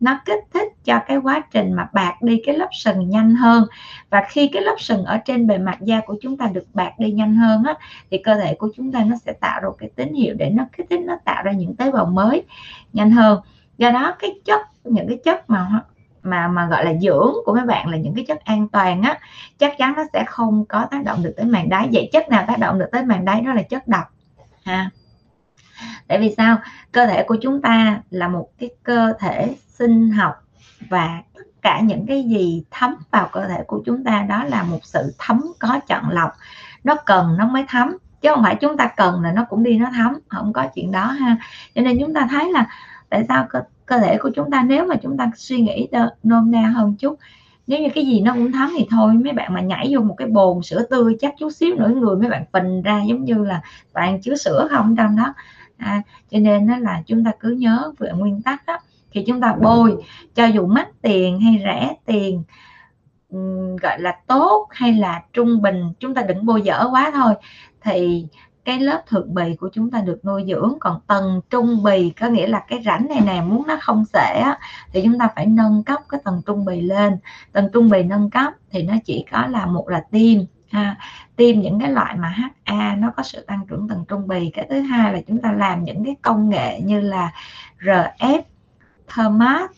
[0.00, 3.64] nó kích thích cho cái quá trình mà bạc đi cái lớp sừng nhanh hơn.
[4.10, 6.92] Và khi cái lớp sừng ở trên bề mặt da của chúng ta được bạc
[6.98, 7.74] đi nhanh hơn á,
[8.10, 10.64] thì cơ thể của chúng ta nó sẽ tạo ra cái tín hiệu để nó
[10.76, 12.42] kích thích nó tạo ra những tế bào mới
[12.92, 13.40] nhanh hơn.
[13.78, 15.80] Do đó cái chất những cái chất mà
[16.22, 19.18] mà mà gọi là dưỡng của mấy bạn là những cái chất an toàn á,
[19.58, 22.44] chắc chắn nó sẽ không có tác động được tới màng đáy vậy chất nào
[22.48, 24.04] tác động được tới màng đáy đó là chất độc,
[24.64, 24.90] ha.
[26.08, 26.58] Tại vì sao?
[26.92, 30.34] Cơ thể của chúng ta là một cái cơ thể sinh học
[30.88, 34.62] và tất cả những cái gì thấm vào cơ thể của chúng ta đó là
[34.62, 36.30] một sự thấm có chọn lọc.
[36.84, 39.78] Nó cần nó mới thấm, chứ không phải chúng ta cần là nó cũng đi
[39.78, 41.36] nó thấm, không có chuyện đó, ha.
[41.74, 42.66] Cho nên chúng ta thấy là
[43.08, 43.46] tại sao
[43.90, 45.88] cơ, thể của chúng ta nếu mà chúng ta suy nghĩ
[46.22, 47.18] nôm na hơn chút
[47.66, 50.14] nếu như cái gì nó cũng thấm thì thôi mấy bạn mà nhảy vô một
[50.18, 53.44] cái bồn sữa tươi chắc chút xíu nữa người mấy bạn phình ra giống như
[53.44, 53.60] là
[53.92, 55.34] toàn chứa sữa không trong đó.
[55.76, 58.78] À, cho nên đó là chúng ta cứ nhớ về nguyên tắc đó
[59.12, 59.96] thì chúng ta bôi
[60.34, 62.42] cho dù mắc tiền hay rẻ tiền
[63.82, 67.34] gọi là tốt hay là trung bình chúng ta đừng bôi dở quá thôi
[67.82, 68.26] thì
[68.64, 70.74] cái lớp thượng bì của chúng ta được nuôi dưỡng.
[70.80, 74.44] Còn tầng trung bì có nghĩa là cái rãnh này nè, muốn nó không sể
[74.92, 77.16] thì chúng ta phải nâng cấp cái tầng trung bì lên.
[77.52, 80.96] Tầng trung bì nâng cấp thì nó chỉ có là một là tim, ha.
[81.36, 82.28] Tiêm những cái loại mà
[82.64, 84.50] HA nó có sự tăng trưởng tầng trung bì.
[84.50, 87.32] Cái thứ hai là chúng ta làm những cái công nghệ như là
[87.80, 88.42] RF
[89.16, 89.70] thermat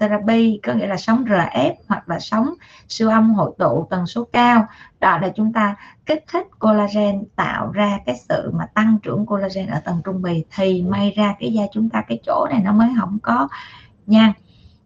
[0.00, 2.54] therapy có nghĩa là sóng RF hoặc là sóng
[2.88, 4.66] siêu âm hội tụ tần số cao.
[5.00, 5.76] Đó là chúng ta
[6.06, 10.44] kích thích collagen tạo ra cái sự mà tăng trưởng collagen ở tầng trung bì.
[10.56, 13.48] Thì may ra cái da chúng ta cái chỗ này nó mới không có
[14.06, 14.32] nha.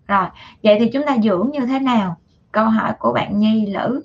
[0.07, 0.27] Rồi
[0.63, 2.17] vậy thì chúng ta dưỡng như thế nào?
[2.53, 4.03] Câu hỏi của bạn Nhi Lữ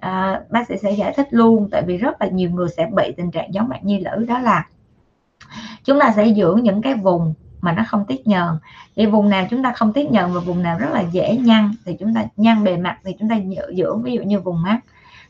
[0.00, 3.12] à, bác sĩ sẽ giải thích luôn tại vì rất là nhiều người sẽ bị
[3.16, 4.24] tình trạng giống bạn Nhi Lữ.
[4.24, 4.66] Đó là
[5.84, 8.58] chúng ta sẽ dưỡng những cái vùng mà nó không tiết nhờn
[8.96, 11.70] thì vùng nào chúng ta không tiết nhờn và vùng nào rất là dễ nhăn
[11.84, 13.36] thì chúng ta nhăn bề mặt thì chúng ta
[13.76, 14.80] dưỡng, ví dụ như vùng mắt.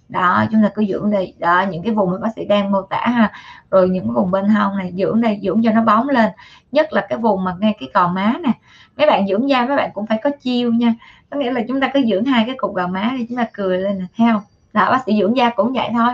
[0.09, 1.33] Đó, chúng ta cứ dưỡng đi.
[1.39, 3.33] Đó, những cái vùng mà bác sĩ đang mô tả ha.
[3.71, 6.31] Rồi những vùng bên hông này, dưỡng đây dưỡng cho nó bóng lên.
[6.73, 8.53] Nhất là cái vùng mà ngay cái cò má nè.
[8.97, 10.95] Mấy bạn dưỡng da, mấy bạn cũng phải có chiêu nha.
[11.31, 13.47] Có nghĩa là chúng ta cứ dưỡng hai cái cục gò má đi, chúng ta
[13.53, 16.13] cười lên nè theo đó, bác sĩ dưỡng da cũng vậy thôi.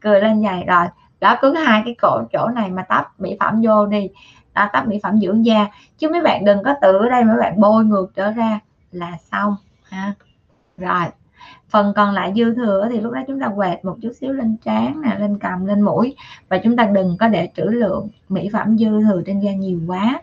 [0.00, 0.86] Cười lên dài rồi.
[1.20, 4.08] Đó, cứ hai cái cổ, chỗ này mà tắp mỹ phẩm vô đi
[4.56, 5.66] đó, các mỹ phẩm dưỡng da.
[5.98, 8.60] Chứ mấy bạn đừng có tự ở đây mấy bạn bôi ngược trở ra
[8.92, 10.14] là xong ha.
[10.78, 11.04] Rồi
[11.68, 14.56] phần còn lại dư thừa thì lúc đó chúng ta quẹt một chút xíu lên
[14.64, 16.16] trán nè lên cằm lên mũi.
[16.48, 19.80] Và chúng ta đừng có để trữ lượng mỹ phẩm dư thừa trên da nhiều
[19.86, 20.22] quá.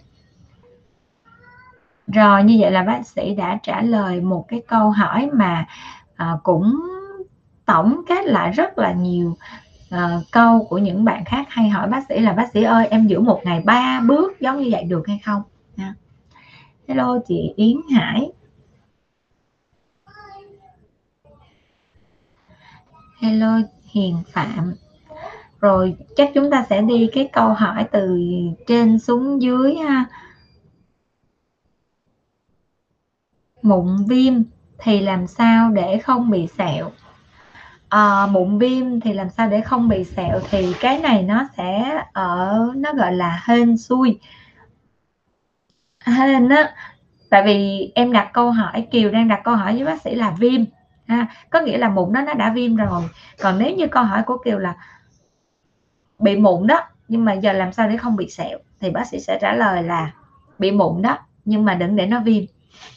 [2.07, 5.65] Rồi như vậy là bác sĩ đã trả lời một cái câu hỏi mà
[6.15, 6.79] à, cũng
[7.65, 9.37] tổng kết lại rất là nhiều.
[9.93, 13.07] Ờ, câu của những bạn khác hay hỏi bác sĩ là, bác sĩ ơi, em
[13.07, 15.41] giữ một ngày ba bước giống như vậy được hay không?
[15.77, 15.93] Nha.
[16.87, 18.31] Hello, chị Yến Hải.
[23.21, 24.73] Hello, Hiền Phạm.
[25.59, 28.19] Rồi, chắc chúng ta sẽ đi cái câu hỏi từ
[28.67, 30.05] trên xuống dưới, ha.
[33.61, 34.33] Mụn viêm
[34.77, 36.91] thì làm sao để không bị sẹo?
[37.93, 42.01] À, mụn viêm thì làm sao để không bị sẹo thì cái này nó sẽ
[42.13, 44.19] ở nó gọi là hên xui.
[46.05, 46.73] Hên á
[47.29, 50.31] tại vì em đặt câu hỏi kiều đang đặt câu hỏi với bác sĩ là
[50.31, 50.61] viêm
[51.07, 53.03] ha có nghĩa là mụn đó nó đã viêm rồi.
[53.41, 54.75] Còn nếu như câu hỏi của kiều là
[56.19, 59.19] bị mụn đó nhưng mà giờ làm sao để không bị sẹo thì bác sĩ
[59.19, 60.11] sẽ trả lời là
[60.59, 62.43] bị mụn đó nhưng mà đừng để nó viêm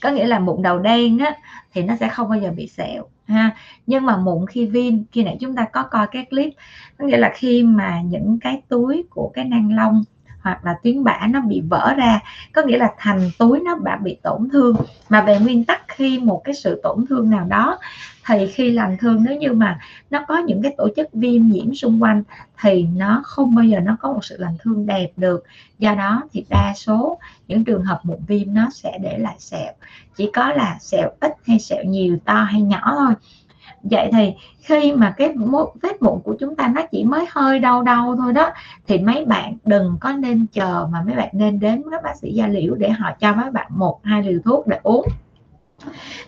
[0.03, 1.35] có nghĩa là mụn đầu đen á,
[1.75, 3.57] thì nó sẽ không bao giờ bị sẹo, ha.
[3.87, 6.53] Nhưng mà mụn khi viêm khi nãy chúng ta có coi cái clip,
[6.99, 10.05] có nghĩa là khi mà những cái túi của cái nang lông
[10.47, 12.21] hoặc là tuyến bã nó bị vỡ ra,
[12.53, 14.77] có nghĩa là thành túi nó đã bị tổn thương.
[15.09, 17.79] Mà về nguyên tắc khi một cái sự tổn thương nào đó,
[18.27, 19.79] thì khi lành thương nếu như mà
[20.11, 22.23] nó có những cái tổ chức viêm nhiễm xung quanh,
[22.61, 25.45] thì nó không bao giờ nó có một sự lành thương đẹp được.
[25.79, 27.19] Do đó thì đa số
[27.49, 29.73] những trường hợp mụn viêm nó sẽ để lại sẹo.
[30.17, 33.15] Chỉ có là sẹo ít hay sẹo nhiều, to hay nhỏ thôi
[33.91, 34.33] vậy thì
[34.63, 35.35] khi mà cái
[35.83, 38.51] vết mụn của chúng ta nó chỉ mới hơi đau đau thôi đó
[38.87, 42.33] thì mấy bạn đừng có nên chờ mà mấy bạn nên đến các bác sĩ
[42.33, 45.07] da liễu để họ cho mấy bạn một hai liều thuốc để uống.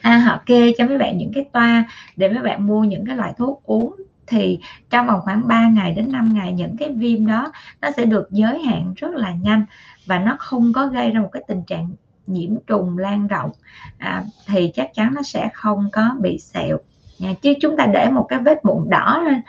[0.01, 1.85] À, họ kê cho mấy bạn những cái toa
[2.17, 3.97] để mấy bạn mua những cái loại thuốc uống.
[4.27, 4.59] Thì
[4.91, 8.29] trong vòng khoảng 3 ngày đến 5 ngày những cái viêm đó nó sẽ được
[8.31, 9.65] giới hạn rất là nhanh
[10.07, 11.91] và nó không có gây ra một cái tình trạng
[12.27, 13.51] nhiễm trùng lan rộng.
[13.99, 16.79] À, thì chắc chắn nó sẽ không có bị sẹo
[17.19, 19.41] nha chứ chúng ta để một cái vết mụn đỏ lên,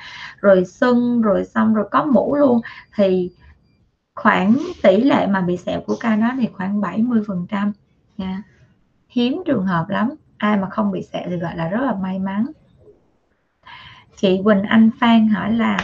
[0.41, 2.61] rồi sưng, rồi xong rồi có mũ luôn.
[2.95, 3.31] Thì
[4.15, 7.71] khoảng tỷ lệ mà bị sẹo của ca đó thì khoảng 70 phần trăm.
[8.17, 8.43] Nha
[9.09, 10.09] hiếm trường hợp lắm.
[10.37, 12.45] Ai mà không bị sẹo thì gọi là rất là may mắn.
[14.21, 15.77] Chị Quỳnh Anh Phan hỏi là,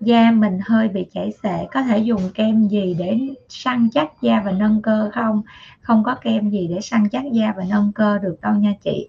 [0.00, 3.18] da mình hơi bị chảy xệ, có thể dùng kem gì để
[3.48, 5.42] săn chắc da và nâng cơ không?
[5.80, 9.08] Không có kem gì để săn chắc da và nâng cơ được đâu nha chị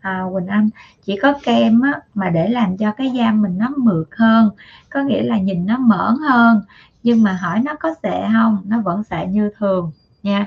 [0.00, 0.70] à, Quỳnh Anh
[1.02, 4.50] chỉ có kem á, mà để làm cho cái da mình nó mượt hơn
[4.90, 6.62] có nghĩa là nhìn nó mởn hơn.
[7.02, 9.92] Nhưng mà hỏi nó có sệ không nó vẫn sệ như thường
[10.22, 10.46] nha.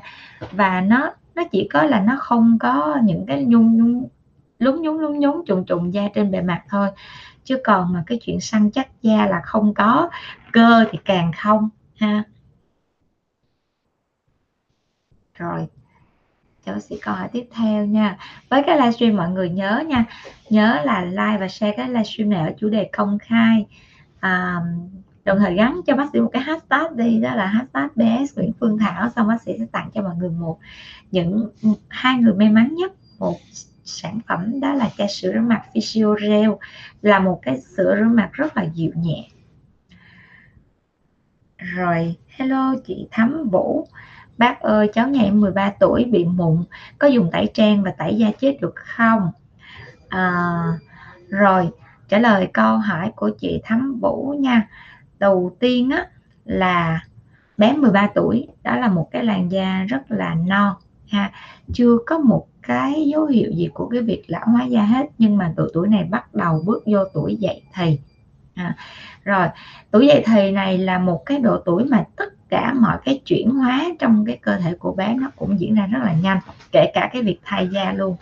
[0.51, 4.07] Và nó nó chỉ có là nó không có những cái nhung nhung
[4.59, 6.89] lúng nhúng lúng nhúng trùng trùng da trên bề mặt thôi.
[7.43, 10.09] Chứ còn mà cái chuyện săn chắc da là không có
[10.51, 12.23] cơ thì càng không ha.
[15.33, 15.67] Rồi
[16.65, 18.17] cháu sẽ câu hỏi tiếp theo nha.
[18.49, 20.05] Với cái livestream mọi người nhớ nha.
[20.49, 23.65] Nhớ là like và share cái livestream này ở chủ đề công khai.
[24.19, 24.59] À,
[25.23, 28.51] đồng thời gắn cho bác sĩ một cái hashtag đi đó là hashtag BS Nguyễn
[28.59, 29.09] Phương Thảo.
[29.15, 30.59] Xong bác sĩ sẽ tặng cho mọi người một
[31.11, 31.49] những
[31.89, 32.91] hai người may mắn nhất.
[33.19, 33.37] Một
[33.83, 36.49] sản phẩm đó là chai sữa rửa mặt Physio Gel
[37.01, 39.27] là một cái sữa rửa mặt rất là dịu nhẹ.
[41.57, 43.87] Rồi hello chị Thắm Vũ.
[44.41, 46.63] Bác ơi cháu nhà em 13 tuổi bị mụn
[46.99, 49.31] có dùng tẩy trang và tẩy da chết được không?
[50.09, 50.63] À,
[51.29, 51.69] rồi
[52.07, 54.67] trả lời câu hỏi của chị Thắm Vũ nha.
[55.19, 56.05] Đầu tiên á
[56.45, 57.03] là
[57.57, 60.75] bé 13 tuổi đó là một cái làn da rất là non
[61.09, 61.31] ha.
[61.73, 65.37] Chưa có một cái dấu hiệu gì của cái việc lão hóa da hết nhưng
[65.37, 67.99] mà độ tuổi này bắt đầu bước vô tuổi dậy thì
[68.55, 68.75] à,
[69.23, 69.47] rồi
[69.91, 73.49] tuổi dậy thì này là một cái độ tuổi mà tất cả mọi cái chuyển
[73.49, 76.39] hóa trong cái cơ thể của bé nó cũng diễn ra rất là nhanh
[76.71, 78.15] kể cả cái việc thay da luôn.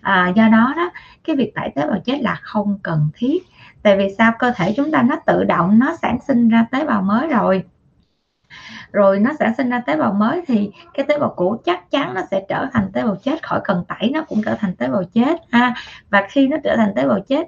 [0.00, 0.90] À, do đó đó
[1.24, 3.42] cái việc tải tế bào chết là không cần thiết.
[3.82, 4.32] Tại vì sao?
[4.38, 7.64] Cơ thể chúng ta nó tự động nó sản sinh ra tế bào mới rồi.
[8.92, 12.14] Rồi nó sản sinh ra tế bào mới thì cái tế bào cũ chắc chắn
[12.14, 14.88] nó sẽ trở thành tế bào chết khỏi cần tẩy nó cũng trở thành tế
[14.88, 15.74] bào chết ha.
[16.10, 17.46] Và khi nó trở thành tế bào chết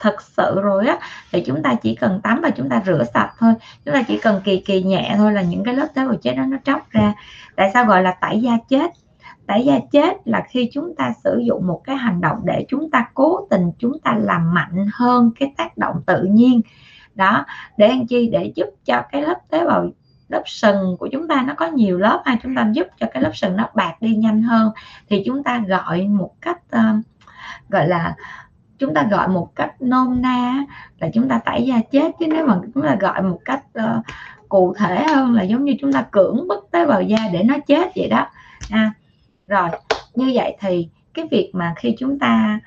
[0.00, 0.98] thật sự rồi á
[1.32, 3.54] thì chúng ta chỉ cần tắm và chúng ta rửa sạch thôi.
[3.84, 6.34] Chúng ta chỉ cần kỳ kỳ nhẹ thôi là những cái lớp tế bào chết
[6.34, 7.14] đó nó tróc ra.
[7.56, 8.90] Tại sao gọi là tẩy da chết?
[9.46, 12.90] Tẩy da chết là khi chúng ta sử dụng một cái hành động để chúng
[12.90, 16.60] ta cố tình chúng ta làm mạnh hơn cái tác động tự nhiên.
[17.14, 17.44] Đó
[17.76, 18.28] để anh chi?
[18.32, 19.88] Để giúp cho cái lớp tế bào
[20.28, 23.22] lớp sừng của chúng ta nó có nhiều lớp hay chúng ta giúp cho cái
[23.22, 24.70] lớp sừng nó bạc đi nhanh hơn.
[25.08, 27.04] Thì chúng ta gọi một cách uh,
[27.68, 28.14] gọi là
[28.80, 30.64] chúng ta gọi một cách nôm na
[30.98, 32.12] là chúng ta tẩy da chết.
[32.18, 34.04] Chứ nếu mà chúng ta gọi một cách uh,
[34.48, 37.54] cụ thể hơn là giống như chúng ta cưỡng bức tế bào da để nó
[37.66, 38.26] chết vậy đó.
[38.70, 38.92] À,
[39.46, 39.68] rồi
[40.14, 42.60] như vậy thì cái việc mà khi chúng ta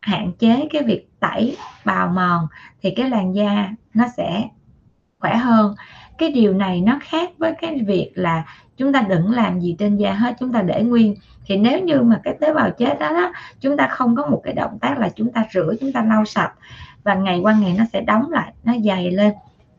[0.00, 2.46] hạn chế cái việc tẩy bào mòn
[2.82, 4.48] thì cái làn da nó sẽ
[5.18, 5.74] khỏe hơn
[6.18, 8.44] cái điều này nó khác với cái việc là
[8.76, 11.14] chúng ta đừng làm gì trên da hết chúng ta để nguyên.
[11.46, 14.40] Thì nếu như mà cái tế bào chết đó, đó chúng ta không có một
[14.44, 16.52] cái động tác là chúng ta rửa chúng ta lau sạch
[17.04, 19.32] và ngày qua ngày nó sẽ đóng lại nó dày lên.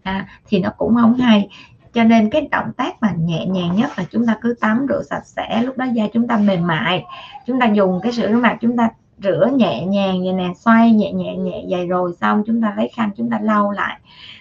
[0.04, 1.50] À, thì nó cũng không hay.
[1.94, 5.04] Cho nên cái động tác mà nhẹ nhàng nhất là chúng ta cứ tắm rửa
[5.10, 7.04] sạch sẽ lúc đó da chúng ta mềm mại.
[7.48, 10.92] Chúng ta dùng cái sữa rửa mặt chúng ta rửa nhẹ nhàng vậy nè, xoay
[10.92, 14.00] nhẹ nhẹ nhẹ vậy rồi xong chúng ta lấy khăn chúng ta lau lại.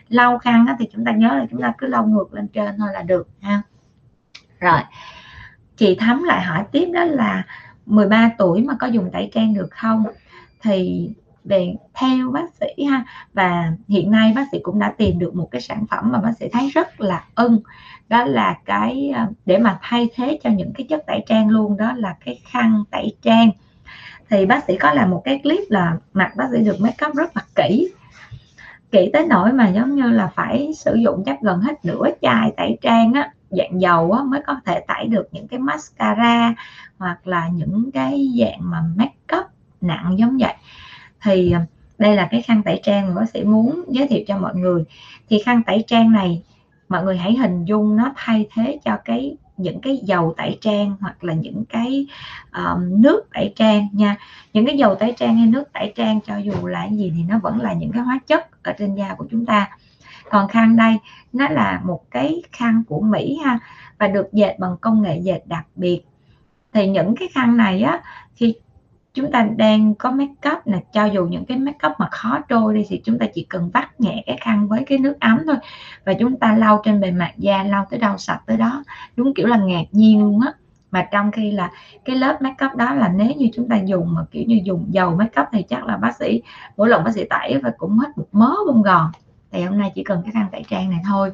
[0.08, 2.88] Lau khăn thì chúng ta nhớ là chúng ta cứ lau ngược lên trên thôi
[2.92, 3.62] là được, ha.
[4.60, 4.80] Rồi,
[5.76, 7.42] chị thắm lại hỏi tiếp đó là
[7.86, 10.04] 13 tuổi mà có dùng tẩy trang được không?
[10.62, 11.10] Thì
[11.44, 13.04] về theo bác sĩ ha,
[13.34, 16.32] và hiện nay bác sĩ cũng đã tìm được một cái sản phẩm mà bác
[16.40, 17.60] sĩ thấy rất là ưng,
[18.08, 21.76] đó là cái ờ, để mà thay thế cho những cái chất tẩy trang luôn,
[21.76, 23.50] đó là cái khăn tẩy trang
[24.30, 27.14] thì bác sĩ có làm một cái clip là mặt bác sĩ được make up
[27.14, 27.92] rất là kỹ.
[28.90, 32.52] Kỹ tới nỗi mà giống như là phải sử dụng chắc gần hết nửa chai
[32.56, 36.54] tẩy trang á dạng dầu á, mới có thể tẩy được những cái mascara
[36.98, 39.46] hoặc là những cái dạng mà make up
[39.80, 40.54] nặng giống vậy.
[41.22, 41.66] Thì à,
[41.98, 44.84] đây là cái khăn tẩy trang mà bác sĩ muốn giới thiệu cho mọi người.
[45.28, 46.42] Thì khăn tẩy trang này
[46.88, 50.96] mọi người hãy hình dung nó thay thế cho cái những cái dầu tẩy trang
[51.00, 52.06] hoặc là những cái
[52.52, 54.16] um, nước tẩy trang nha.
[54.52, 57.22] Những cái dầu tẩy trang hay nước tẩy trang cho dù là cái gì thì
[57.22, 59.68] nó vẫn là những cái hóa chất ở trên da của chúng ta.
[60.30, 60.96] Còn khăn đây
[61.32, 63.58] nó là một cái khăn của Mỹ ha
[63.98, 66.02] và được dệt bằng công nghệ dệt đặc biệt.
[66.72, 68.02] Thì những cái khăn này á
[68.34, 68.54] khi
[69.16, 72.38] chúng ta đang có make up là cho dù những cái make up mà khó
[72.48, 75.38] trôi đi thì chúng ta chỉ cần vắt nhẹ cái khăn với cái nước ấm
[75.46, 75.56] thôi.
[76.04, 78.84] Và chúng ta lau trên bề mặt da, lau tới đâu sạch tới đó.
[79.16, 80.52] Đúng kiểu là ngạc nhiên luôn á.
[80.90, 81.70] Mà trong khi là
[82.04, 84.86] cái lớp make up đó là nếu như chúng ta dùng mà kiểu như dùng
[84.90, 86.42] dầu make up thì chắc là bác sĩ
[86.76, 89.10] mỗi lần bác sĩ tẩy và cũng hết một mớ bông gòn
[89.52, 91.32] thì hôm nay chỉ cần cái khăn tẩy trang này thôi.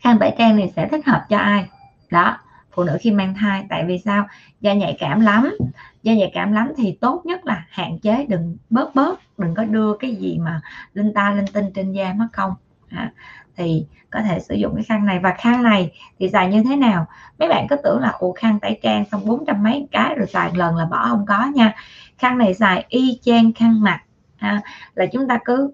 [0.00, 1.68] Khăn tẩy trang này sẽ thích hợp cho ai?
[2.10, 2.38] Đó
[2.72, 3.64] phụ nữ khi mang thai.
[3.68, 4.26] Tại vì sao?
[4.60, 5.54] Da nhạy cảm lắm.
[6.02, 9.64] Da nhạy cảm lắm thì tốt nhất là hạn chế đừng bớt bớt đừng có
[9.64, 10.60] đưa cái gì mà
[10.94, 12.54] linh ta linh tinh trên da mất công.
[12.88, 13.12] À,
[13.56, 15.18] thì có thể sử dụng cái khăn này.
[15.18, 17.06] Và khăn này thì xài như thế nào?
[17.38, 20.26] Mấy bạn cứ tưởng là ồ khăn tẩy trang xong bốn trăm mấy cái rồi
[20.26, 21.74] xài lần là bỏ không có nha.
[22.18, 24.00] Khăn này xài y chang khăn mặt.
[24.38, 24.60] À,
[24.94, 25.72] là chúng ta cứ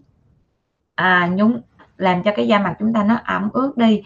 [0.94, 1.60] à, nhúng
[1.96, 4.02] làm cho cái da mặt chúng ta nó ẩm ướt đi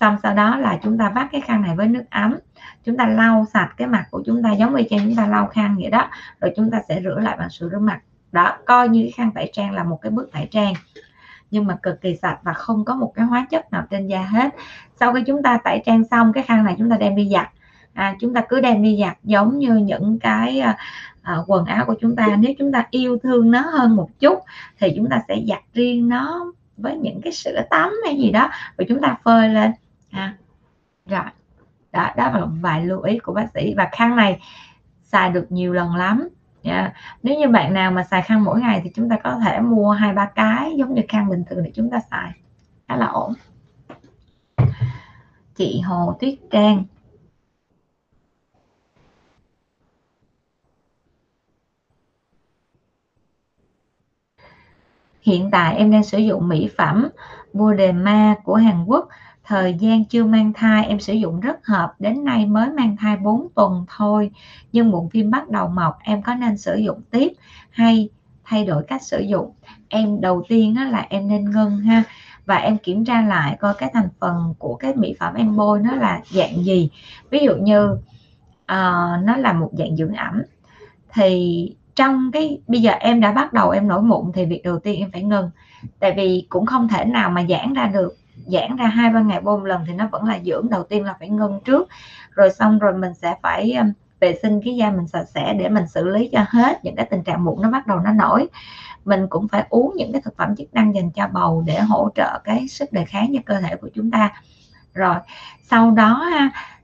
[0.00, 2.36] xong sau đó là chúng ta vắt cái khăn này với nước ấm
[2.84, 5.46] chúng ta lau sạch cái mặt của chúng ta giống như trên chúng ta lau
[5.46, 8.00] khăn vậy đó rồi chúng ta sẽ rửa lại bằng sữa rửa mặt
[8.32, 10.72] đó coi như cái khăn tẩy trang là một cái bước tẩy trang
[11.50, 14.22] nhưng mà cực kỳ sạch và không có một cái hóa chất nào trên da
[14.22, 14.54] hết
[15.00, 17.48] sau khi chúng ta tẩy trang xong cái khăn này chúng ta đem đi giặt
[17.94, 20.76] à, chúng ta cứ đem đi giặt giống như những cái à,
[21.46, 24.38] quần áo của chúng ta nếu chúng ta yêu thương nó hơn một chút
[24.80, 28.50] thì chúng ta sẽ giặt riêng nó với những cái sữa tắm hay gì đó
[28.78, 29.72] rồi chúng ta phơi lên
[30.16, 30.36] ha.
[31.06, 31.24] Rồi,
[31.92, 33.74] đó đó là vài lưu ý của bác sĩ.
[33.76, 34.40] Và khăn này
[35.02, 36.28] xài được nhiều lần lắm.
[36.62, 36.92] Yeah.
[37.22, 39.90] nếu như bạn nào mà xài khăn mỗi ngày thì chúng ta có thể mua
[39.90, 42.32] hai, ba cái giống như khăn bình thường để chúng ta xài.
[42.88, 43.32] Khá là ổn.
[45.54, 46.84] Chị Hồ Tuyết Trang.
[55.22, 57.08] Hiện tại em đang sử dụng mỹ phẩm
[57.52, 59.08] Bodema của Hàn Quốc
[59.46, 63.16] thời gian chưa mang thai em sử dụng rất hợp đến nay mới mang thai
[63.16, 64.30] 4 tuần thôi.
[64.72, 67.32] Nhưng bụng phim bắt đầu mọc em có nên sử dụng tiếp
[67.70, 68.08] hay
[68.44, 69.52] thay đổi cách sử dụng?
[69.88, 72.02] Em đầu tiên á, là em nên ngưng ha
[72.46, 75.80] và em kiểm tra lại coi cái thành phần của cái mỹ phẩm em bôi
[75.80, 76.90] nó là dạng gì.
[77.30, 80.42] Ví dụ như uh, nó là một dạng dưỡng ẩm.
[81.12, 84.78] Thì trong cái bây giờ em đã bắt đầu em nổi mụn thì việc đầu
[84.78, 85.50] tiên em phải ngừng.
[86.00, 88.16] Tại vì cũng không thể nào mà giãn ra được
[88.46, 90.68] giãn ra hai ba ngày bơm lần thì nó vẫn là dưỡng.
[90.70, 91.88] Đầu tiên là phải ngưng trước,
[92.30, 95.68] rồi xong rồi mình sẽ phải um, vệ sinh cái da mình sạch sẽ để
[95.68, 98.48] mình xử lý cho hết những cái tình trạng mụn nó bắt đầu nó nổi.
[99.04, 102.08] Mình cũng phải uống những cái thực phẩm chức năng dành cho bầu để hỗ
[102.14, 104.32] trợ cái sức đề kháng cho cơ thể của chúng ta.
[104.94, 105.16] Rồi,
[105.62, 106.30] sau đó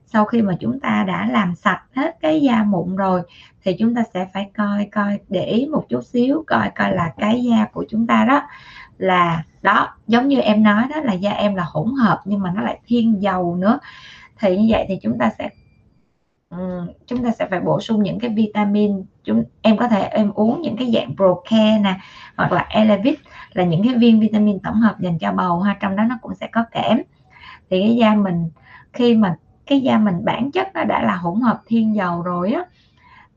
[0.05, 3.21] sau khi mà chúng ta đã làm sạch hết cái da mụn rồi
[3.63, 7.13] thì chúng ta sẽ phải coi coi để ý một chút xíu, coi coi là
[7.17, 8.41] cái da của chúng ta đó
[8.97, 12.51] là đó giống như em nói đó là da em là hỗn hợp nhưng mà
[12.55, 13.79] nó lại thiên dầu nữa.
[14.39, 15.49] Thì như vậy thì chúng ta sẽ
[16.49, 19.03] ừ, chúng ta sẽ phải bổ sung những cái vitamin.
[19.23, 21.99] Chúng em có thể em uống những cái dạng Procare nè
[22.37, 23.19] hoặc là Elevit
[23.53, 26.35] là những cái viên vitamin tổng hợp dành cho bầu ha trong đó nó cũng
[26.35, 27.01] sẽ có kẽm.
[27.69, 28.49] Thì cái da mình
[28.93, 29.35] khi mà
[29.65, 32.63] cái da mình bản chất nó đã là hỗn hợp thiên dầu rồi á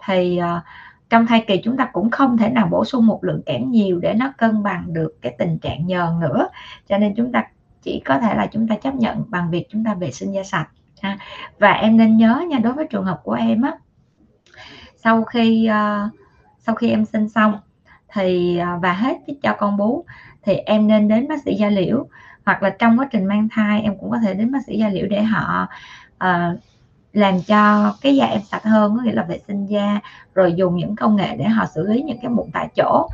[0.07, 0.62] thì uh,
[1.11, 3.99] trong thai kỳ chúng ta cũng không thể nào bổ sung một lượng kẽm nhiều
[4.01, 6.49] để nó cân bằng được cái tình trạng nhờn nữa
[6.89, 7.45] cho nên chúng ta
[7.83, 10.43] chỉ có thể là chúng ta chấp nhận bằng việc chúng ta vệ sinh da
[10.43, 10.69] sạch
[11.03, 11.19] ha.
[11.59, 13.79] và em nên nhớ nha đối với trường hợp của em á
[14.97, 16.13] sau khi uh,
[16.59, 17.59] sau khi em sinh xong
[18.13, 20.05] thì uh, và hết cho con bú
[20.43, 22.07] thì em nên đến bác sĩ da liễu
[22.45, 24.89] hoặc là trong quá trình mang thai em cũng có thể đến bác sĩ da
[24.89, 25.69] liễu để họ
[26.25, 26.59] uh,
[27.17, 30.01] làm cho cái da em sạch hơn có nghĩa là vệ sinh da
[30.35, 33.09] rồi dùng những công nghệ để họ xử lý những cái mụn tại chỗ.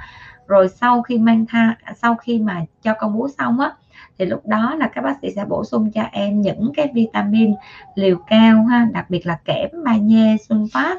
[0.46, 3.72] Rồi sau khi mang thai sau khi mà cho con bú xong á
[4.18, 7.54] thì lúc đó là các bác sĩ sẽ bổ sung cho em những cái vitamin
[7.94, 10.96] liều cao ha đặc biệt là kẽm magie sunfat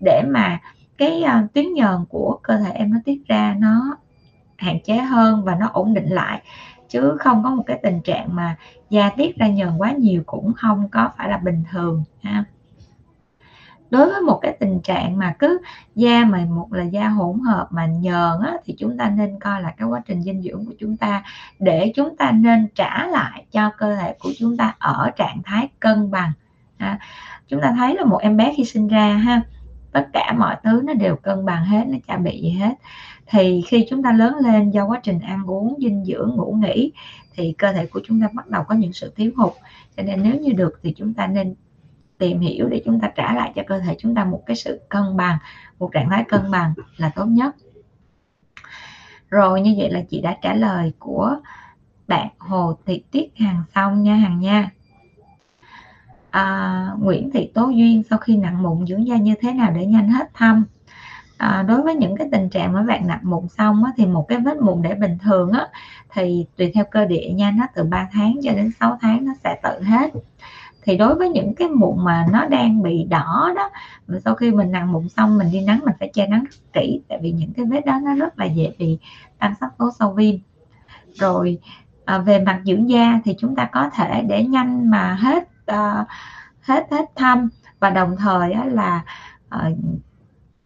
[0.00, 0.58] để mà
[0.98, 3.96] cái uh, tuyến nhờn của cơ thể em nó tiết ra nó
[4.56, 6.42] hạn chế hơn và nó ổn định lại
[6.88, 8.56] chứ không có một cái tình trạng mà
[8.90, 12.44] da tiết ra nhờn quá nhiều cũng không có phải là bình thường ha
[13.90, 15.58] đối với một cái tình trạng mà cứ
[15.94, 19.62] da mà một là da hỗn hợp mà nhờn á, thì chúng ta nên coi
[19.62, 21.22] là cái quá trình dinh dưỡng của chúng ta
[21.58, 25.68] để chúng ta nên trả lại cho cơ thể của chúng ta ở trạng thái
[25.80, 26.32] cân bằng
[26.76, 26.98] ha.
[27.48, 29.42] chúng ta thấy là một em bé khi sinh ra ha
[29.92, 32.74] tất cả mọi thứ nó đều cân bằng hết nó chả bị gì hết
[33.26, 36.92] thì khi chúng ta lớn lên do quá trình ăn uống dinh dưỡng ngủ nghỉ
[37.34, 39.52] thì cơ thể của chúng ta bắt đầu có những sự thiếu hụt.
[39.96, 41.54] Cho nên nếu như được thì chúng ta nên
[42.18, 44.80] tìm hiểu để chúng ta trả lại cho cơ thể chúng ta một cái sự
[44.88, 45.38] cân bằng
[45.78, 47.56] một trạng thái cân bằng là tốt nhất.
[49.28, 51.36] Rồi như vậy là chị đã trả lời của
[52.08, 54.70] bạn Hồ Thị tiết hàng xong nha hàng nha.
[56.30, 59.86] À, Nguyễn Thị Tố Duyên sau khi nặng mụn dưỡng da như thế nào để
[59.86, 60.64] nhanh hết thăm?
[61.38, 64.28] À, đối với những cái tình trạng mà bạn nặn mụn xong á, thì một
[64.28, 65.68] cái vết mụn để bình thường á,
[66.12, 69.32] thì tùy theo cơ địa nha nó từ 3 tháng cho đến 6 tháng nó
[69.44, 70.10] sẽ tự hết.
[70.82, 73.70] Thì đối với những cái mụn mà nó đang bị đỏ đó
[74.06, 76.72] mà sau khi mình nặng mụn xong mình đi nắng mình phải che nắng rất
[76.72, 78.98] kỹ tại vì những cái vết đó nó rất là dễ bị
[79.38, 80.34] tăng sắc tố sau viêm.
[81.14, 81.58] Rồi
[82.04, 86.06] à, về mặt dưỡng da thì chúng ta có thể để nhanh mà hết uh,
[86.60, 87.48] hết hết thăm
[87.80, 89.04] và đồng thời á, là
[89.56, 89.78] uh,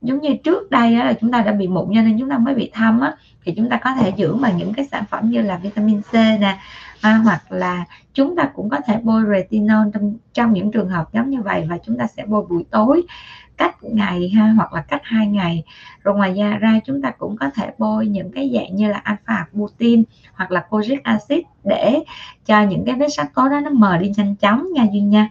[0.00, 2.54] giống như trước đây là chúng ta đã bị mụn cho nên chúng ta mới
[2.54, 5.42] bị thâm á thì chúng ta có thể dưỡng bằng những cái sản phẩm như
[5.42, 6.58] là vitamin C nè
[7.00, 7.84] à, hoặc là
[8.14, 11.66] chúng ta cũng có thể bôi retinol trong, trong những trường hợp giống như vậy
[11.70, 13.02] và chúng ta sẽ bôi buổi tối
[13.56, 15.64] cách ngày ha hoặc là cách hai ngày.
[16.02, 18.98] Rồi ngoài ra ra chúng ta cũng có thể bôi những cái dạng như là
[19.04, 20.02] alpha butin
[20.34, 21.98] hoặc là kojic acid để
[22.46, 25.30] cho những cái vết sắc tố đó nó mờ đi nhanh chóng nha duyên nha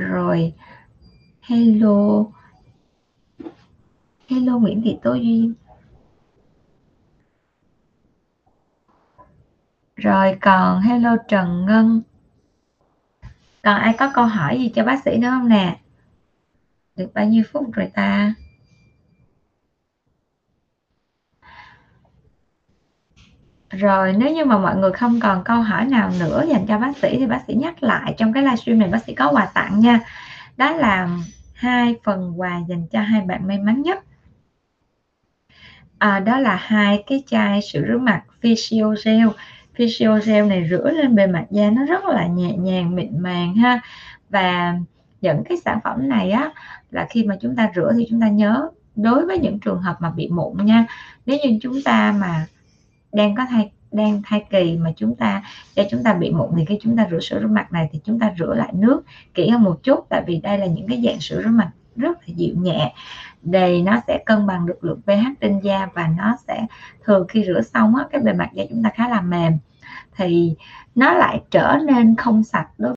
[0.00, 0.52] rồi.
[1.40, 2.24] Hello.
[4.28, 5.54] Hello Nguyễn Thị Tố Duyên
[9.96, 12.02] rồi, còn hello Trần Ngân.
[13.62, 15.80] Còn ai có câu hỏi gì cho bác sĩ nữa không nè?
[16.96, 18.34] Được bao nhiêu phút rồi ta?
[23.78, 26.96] Rồi nếu như mà mọi người không còn câu hỏi nào nữa dành cho bác
[26.96, 29.80] sĩ thì bác sĩ nhắc lại trong cái livestream này bác sĩ có quà tặng
[29.80, 30.00] nha.
[30.56, 31.08] Đó là
[31.54, 34.04] hai phần quà dành cho hai bạn may mắn nhất.
[35.98, 39.28] À, đó là hai cái chai sữa rửa mặt Physio Gel.
[39.74, 43.54] Physio Gel này rửa lên bề mặt da nó rất là nhẹ nhàng mịn màng
[43.54, 43.80] ha.
[44.30, 44.74] Và
[45.20, 46.50] những cái sản phẩm này á
[46.90, 49.96] là khi mà chúng ta rửa thì chúng ta nhớ đối với những trường hợp
[50.00, 50.86] mà bị mụn nha.
[51.26, 52.46] Nếu như chúng ta mà
[53.14, 55.42] đang có thai, đang thai kỳ mà chúng ta,
[55.76, 58.00] cho chúng ta bị mụn thì khi chúng ta rửa sữa rửa mặt này thì
[58.04, 59.04] chúng ta rửa lại nước
[59.34, 62.18] kỹ hơn một chút, tại vì đây là những cái dạng sữa rửa mặt rất
[62.18, 62.92] là dịu nhẹ.
[63.42, 66.66] Đây, nó sẽ cân bằng được lượng pH trên da và nó sẽ,
[67.04, 69.58] thường khi rửa xong á, cái bề mặt da chúng ta khá là mềm.
[70.16, 70.54] Thì
[70.94, 72.92] nó lại trở nên không sạch đối